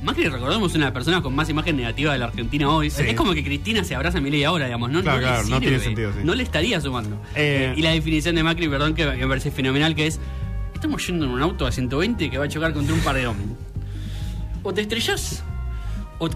Macri, 0.00 0.28
recordemos, 0.28 0.70
es 0.70 0.76
una 0.76 0.84
de 0.86 0.90
las 0.90 0.94
personas 0.94 1.22
con 1.22 1.34
más 1.34 1.48
imagen 1.50 1.76
negativa 1.76 2.12
de 2.12 2.18
la 2.20 2.26
Argentina 2.26 2.70
hoy. 2.70 2.88
Sí. 2.88 3.02
Es 3.04 3.14
como 3.16 3.34
que 3.34 3.42
Cristina 3.42 3.82
se 3.82 3.96
abraza 3.96 4.18
a 4.18 4.20
Milei 4.20 4.44
ahora, 4.44 4.66
digamos. 4.66 4.90
No, 4.92 5.02
Claro, 5.02 5.20
no 5.20 5.26
claro, 5.26 5.48
no 5.48 5.58
tiene 5.60 5.80
sentido, 5.80 6.12
sí. 6.12 6.20
No 6.22 6.34
le 6.36 6.44
estaría 6.44 6.80
sumando. 6.80 7.16
Eh, 7.34 7.72
Eh, 7.72 7.74
y 7.76 7.82
la 7.82 7.90
definición 7.90 8.36
de 8.36 8.44
Macri, 8.44 8.68
perdón, 8.68 8.94
que 8.94 9.04
me 9.06 9.26
parece 9.26 9.50
fenomenal, 9.50 9.96
que 9.96 10.06
es... 10.06 10.20
Estamos 10.72 11.04
yendo 11.04 11.24
en 11.24 11.32
un 11.32 11.42
auto 11.42 11.66
a 11.66 11.72
120 11.72 12.30
que 12.30 12.38
va 12.38 12.44
a 12.44 12.48
chocar 12.48 12.72
contra 12.72 12.94
un 12.94 13.00
paredón. 13.00 13.36
O 14.62 14.72
te 14.72 14.82
estrellás, 14.82 15.42
o- 16.20 16.28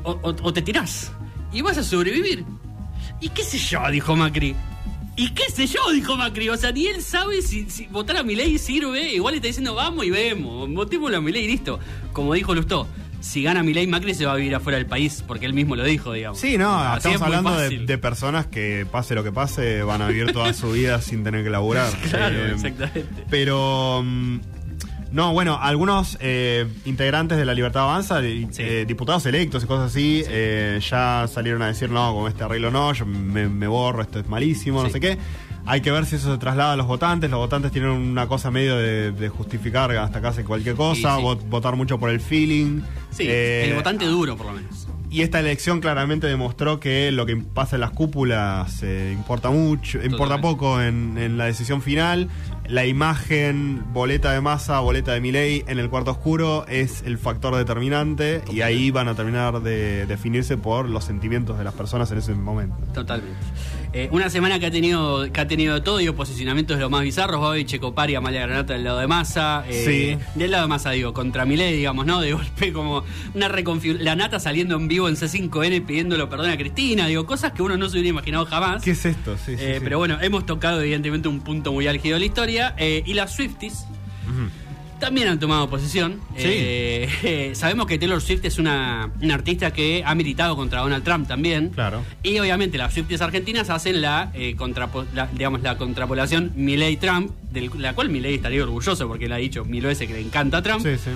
o 0.43 0.53
te 0.53 0.61
tirás. 0.63 1.13
Y 1.53 1.61
vas 1.63 1.79
a 1.79 1.83
sobrevivir. 1.85 2.45
¿Y 3.21 3.29
qué 3.29 3.43
sé 3.45 3.59
yo? 3.59 3.81
Dijo 3.91 4.17
Macri. 4.17 4.55
¿Y 5.17 5.29
qué 5.31 5.45
sé 5.51 5.67
yo? 5.67 5.81
Dijo 5.93 6.17
Macri. 6.17 6.49
O 6.49 6.57
sea, 6.57 6.73
ni 6.73 6.87
él 6.87 7.03
sabe 7.03 7.43
si, 7.43 7.69
si 7.69 7.87
votar 7.87 8.17
a 8.17 8.23
Milei 8.23 8.59
sirve. 8.59 9.13
Igual 9.15 9.33
le 9.35 9.37
está 9.39 9.49
diciendo, 9.49 9.75
vamos 9.75 10.07
y 10.07 10.11
vemos. 10.11 10.69
Votémoslo 10.71 11.19
a 11.19 11.21
Milei 11.21 11.45
y 11.45 11.49
listo. 11.49 11.79
Como 12.13 12.33
dijo 12.35 12.55
Lustó, 12.55 12.87
si 13.21 13.43
gana 13.43 13.63
Milei, 13.63 13.87
Macri 13.87 14.15
se 14.15 14.25
va 14.27 14.33
a 14.33 14.37
vivir 14.37 14.55
afuera 14.55 14.79
del 14.79 14.87
país. 14.87 15.23
Porque 15.27 15.45
él 15.47 15.53
mismo 15.55 15.77
lo 15.77 15.85
dijo, 15.85 16.13
digamos. 16.15 16.39
Sí, 16.41 16.57
no, 16.57 16.75
Así 16.81 17.09
estamos 17.11 17.23
hablando 17.23 17.57
de 17.59 17.99
personas 17.99 18.47
que 18.47 18.87
pase 18.91 19.15
lo 19.15 19.23
que 19.23 19.33
pase, 19.33 19.83
van 19.83 20.01
a 20.03 20.09
vivir 20.09 20.33
toda 20.33 20.53
su 20.55 20.73
vida 20.73 21.01
sin 21.03 21.23
tener 21.23 21.45
que 21.45 21.51
laburar. 21.51 21.93
Claro, 22.09 22.35
Eh, 22.37 22.53
exactamente. 22.55 23.25
Pero. 23.31 24.03
mm, 24.05 24.41
no, 25.13 25.33
bueno, 25.33 25.59
algunos 25.61 26.17
eh, 26.21 26.67
integrantes 26.85 27.39
de 27.39 27.45
la 27.45 27.55
Libertad 27.55 27.83
Avanza, 27.83 28.21
Sí. 28.21 28.47
eh, 28.59 28.85
diputados 28.87 29.25
electos 29.27 29.63
y 29.65 29.67
cosas 29.67 29.91
así, 29.93 30.23
eh, 30.27 30.81
ya 30.89 31.27
salieron 31.33 31.63
a 31.63 31.67
decir, 31.69 31.91
no, 31.91 32.15
con 32.15 32.29
este 32.29 32.45
arreglo 32.45 32.71
no, 32.71 32.93
yo 32.93 33.05
me, 33.07 33.49
me 33.49 33.67
borro, 33.67 34.03
esto 34.03 34.19
es 34.21 34.29
malísimo, 34.29 34.81
no 34.83 34.89
Sí. 34.89 34.95
sé 34.95 35.01
qué. 35.01 35.19
Hay 35.65 35.81
que 35.81 35.93
ver 35.93 36.07
si 36.07 36.17
eso 36.17 36.33
se 36.33 36.39
traslada 36.39 36.73
a 36.73 36.77
los 36.77 36.89
votantes. 36.89 37.31
Los 37.31 37.39
votantes 37.39 37.71
tienen 37.71 37.91
una 37.91 38.27
cosa 38.27 38.51
medio 38.51 38.77
de, 38.77 39.13
de 39.13 39.29
justificar 39.29 39.93
hasta 39.93 40.21
casi 40.21 40.43
cualquier 40.43 40.75
cosa, 40.75 41.15
Sí, 41.15 41.21
sí. 41.21 41.25
vot- 41.25 41.49
votar 41.49 41.77
mucho 41.77 42.01
por 42.01 42.11
el 42.11 42.21
feeling. 42.21 42.81
Sí, 43.11 43.27
Eh, 43.29 43.67
el 43.69 43.75
votante 43.77 44.05
duro, 44.07 44.37
por 44.37 44.47
lo 44.47 44.55
menos. 44.55 44.89
y 45.09 45.21
esta 45.23 45.39
elección 45.39 45.81
claramente 45.81 46.27
demostró 46.27 46.81
que 46.81 47.13
lo 47.13 47.27
que 47.27 47.37
pasa 47.37 47.77
en 47.77 47.81
las 47.83 47.91
cúpulas 47.91 48.83
eh, 48.83 49.13
importa 49.15 49.51
mucho, 49.51 50.03
importa 50.03 50.41
poco 50.41 50.81
en, 50.83 51.17
en 51.19 51.37
la 51.39 51.45
decisión 51.45 51.81
final. 51.83 52.29
La 52.73 52.87
imagen, 52.87 53.85
boleta 53.93 54.33
de 54.33 54.41
masa, 54.41 54.81
boleta 54.81 55.13
de 55.13 55.21
Milei 55.21 55.63
en 55.67 55.79
el 55.79 55.91
cuarto 55.91 56.13
oscuro 56.13 56.65
es 56.69 57.03
el 57.03 57.19
factor 57.19 57.55
determinante 57.55 58.43
y 58.51 58.63
ahí 58.63 58.91
van 58.91 59.09
a 59.09 59.15
terminar 59.15 59.61
de 59.61 60.07
definirse 60.07 60.57
por 60.57 60.89
los 60.89 61.05
sentimientos 61.05 61.59
de 61.59 61.65
las 61.65 61.75
personas 61.75 62.11
en 62.13 62.19
ese 62.19 62.33
momento. 62.33 62.75
Totalmente. 62.95 63.37
Eh, 63.95 64.09
una 64.11 64.31
semana 64.31 64.59
que 64.59 64.67
ha 64.67 64.71
tenido 64.71 65.31
que 65.31 65.41
ha 65.41 65.47
tenido 65.47 65.83
todo 65.83 66.01
y 66.01 66.11
posicionamientos 66.13 66.77
de 66.79 66.81
lo 66.83 66.89
más 66.91 67.03
bizarros, 67.03 67.41
Bobby 67.41 67.65
Checopari, 67.67 68.15
Amalia 68.15 68.43
Granata 68.47 68.73
del 68.73 68.85
lado 68.85 68.99
de 68.99 69.07
Massa. 69.07 69.65
Eh, 69.69 69.85
Sí. 70.23 70.39
Del 70.39 70.51
lado 70.51 70.65
de 70.65 70.69
Massa, 70.69 70.91
digo, 70.93 71.13
contra 71.13 71.45
Milei, 71.45 71.77
digamos, 71.77 72.07
¿no? 72.07 72.21
De 72.21 72.33
golpe 72.33 72.73
como 72.73 73.05
una 73.35 73.49
reconfiguración. 73.49 74.05
La 74.05 74.17
nata 74.17 74.41
saliendo 74.41 74.77
en 74.77 74.89
vivo 74.89 75.09
en 75.09 75.17
C5N 75.17 75.85
pidiéndolo 75.85 76.29
perdón 76.29 76.51
a 76.51 76.57
Cristina, 76.57 77.07
digo, 77.07 77.27
cosas 77.27 77.53
que 77.53 77.63
uno 77.63 77.77
no 77.77 77.87
se 77.89 77.93
hubiera 77.97 78.09
imaginado 78.09 78.47
jamás. 78.47 78.83
¿Qué 78.83 78.93
es 78.93 79.05
esto? 79.05 79.37
Sí, 79.37 79.57
sí, 79.57 79.63
Eh, 79.63 79.75
sí. 79.79 79.81
Pero 79.85 79.99
bueno, 79.99 80.19
hemos 80.23 80.47
tocado 80.47 80.81
evidentemente 80.81 81.29
un 81.29 81.41
punto 81.41 81.73
muy 81.73 81.87
álgido 81.87 82.15
de 82.15 82.21
la 82.21 82.27
historia. 82.27 82.75
eh, 82.79 83.03
y 83.05 83.15
las 83.15 83.35
Swifties. 83.35 83.87
También 85.03 85.29
han 85.29 85.39
tomado 85.39 85.69
posición. 85.69 86.21
Sí. 86.37 86.45
Eh, 86.47 87.09
eh, 87.25 87.51
sabemos 87.55 87.87
que 87.87 87.99
Taylor 87.99 88.23
Swift 88.23 88.45
es 88.45 88.59
una, 88.59 89.11
una 89.21 89.35
artista 89.35 89.73
que 89.73 90.03
ha 90.07 90.15
militado 90.15 90.57
contra 90.57 90.81
Donald 90.81 91.05
Trump 91.05 91.29
también. 91.29 91.71
Claro. 91.71 92.03
Y 92.23 92.39
obviamente 92.39 92.79
las 92.79 92.95
Swifties 92.95 93.21
argentinas 93.21 93.69
hacen 93.69 94.01
la, 94.01 94.31
eh, 94.35 94.55
contrapo- 94.57 95.05
la- 95.15 95.27
digamos, 95.27 95.61
la 95.63 95.77
contrapolación 95.77 96.53
Milley-Trump, 96.57 97.31
de 97.51 97.71
la 97.79 97.95
cual 97.95 98.09
Milley 98.09 98.35
estaría 98.37 98.63
orgulloso 98.63 99.07
porque 99.09 99.27
él 99.27 99.33
ha 99.33 99.37
dicho 99.37 99.65
mil 99.65 99.85
veces 99.85 100.07
que 100.09 100.15
le 100.15 100.21
encanta 100.21 100.59
a 100.59 100.63
Trump. 100.63 100.83
Sí, 100.87 100.97
sí. 100.97 101.11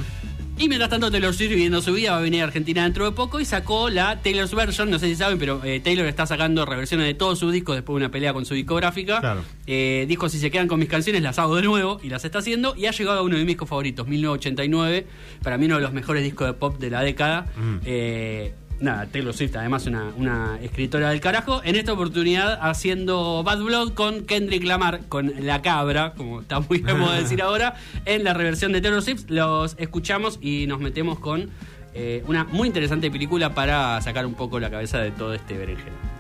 Y 0.58 0.68
mientras 0.68 0.88
tanto 0.88 1.10
Taylor 1.10 1.34
Swift 1.34 1.50
viviendo 1.50 1.82
su 1.82 1.92
vida 1.92 2.12
va 2.12 2.18
a 2.18 2.20
venir 2.22 2.40
a 2.40 2.44
Argentina 2.44 2.84
dentro 2.84 3.04
de 3.04 3.12
poco 3.12 3.40
y 3.40 3.44
sacó 3.44 3.90
la 3.90 4.22
Taylor's 4.22 4.54
Version, 4.54 4.90
no 4.90 4.98
sé 4.98 5.06
si 5.06 5.14
saben, 5.14 5.38
pero 5.38 5.62
eh, 5.62 5.80
Taylor 5.80 6.06
está 6.06 6.26
sacando 6.26 6.64
reversiones 6.64 7.06
de 7.06 7.12
todos 7.12 7.38
sus 7.38 7.52
discos 7.52 7.76
después 7.76 7.94
de 7.94 8.06
una 8.06 8.10
pelea 8.10 8.32
con 8.32 8.46
su 8.46 8.54
discográfica. 8.54 9.20
Claro. 9.20 9.42
Eh, 9.66 10.06
dijo 10.08 10.30
si 10.30 10.38
se 10.38 10.50
quedan 10.50 10.66
con 10.66 10.78
mis 10.78 10.88
canciones 10.88 11.20
las 11.22 11.38
hago 11.38 11.56
de 11.56 11.62
nuevo 11.62 12.00
y 12.02 12.08
las 12.08 12.24
está 12.24 12.38
haciendo 12.38 12.74
y 12.74 12.86
ha 12.86 12.90
llegado 12.92 13.18
a 13.18 13.22
uno 13.22 13.36
de 13.36 13.42
mis 13.42 13.48
discos 13.48 13.68
favoritos, 13.68 14.06
1989, 14.08 15.06
para 15.42 15.58
mí 15.58 15.66
uno 15.66 15.76
de 15.76 15.82
los 15.82 15.92
mejores 15.92 16.24
discos 16.24 16.46
de 16.46 16.54
pop 16.54 16.78
de 16.78 16.90
la 16.90 17.02
década. 17.02 17.46
Mm. 17.56 17.76
Eh, 17.84 18.54
Nada, 18.78 19.06
Taylor 19.06 19.32
Swift, 19.32 19.56
además 19.56 19.86
una, 19.86 20.12
una 20.16 20.58
escritora 20.62 21.08
del 21.10 21.20
carajo. 21.20 21.62
En 21.64 21.76
esta 21.76 21.94
oportunidad 21.94 22.58
haciendo 22.60 23.42
Bad 23.42 23.62
Blood 23.62 23.94
con 23.94 24.26
Kendrick 24.26 24.64
Lamar, 24.64 25.00
con 25.08 25.32
La 25.46 25.62
Cabra, 25.62 26.12
como 26.14 26.42
está 26.42 26.60
muy 26.60 26.80
de 26.80 26.92
moda 26.92 27.16
decir 27.16 27.40
ahora, 27.42 27.76
en 28.04 28.22
la 28.22 28.34
reversión 28.34 28.72
de 28.72 28.82
Taylor 28.82 29.02
Swift. 29.02 29.24
Los 29.28 29.76
escuchamos 29.78 30.38
y 30.42 30.66
nos 30.66 30.80
metemos 30.80 31.18
con 31.18 31.48
eh, 31.94 32.22
una 32.26 32.44
muy 32.44 32.68
interesante 32.68 33.10
película 33.10 33.54
para 33.54 33.98
sacar 34.02 34.26
un 34.26 34.34
poco 34.34 34.60
la 34.60 34.70
cabeza 34.70 34.98
de 34.98 35.10
todo 35.10 35.32
este 35.32 35.56
berenjena. 35.56 36.15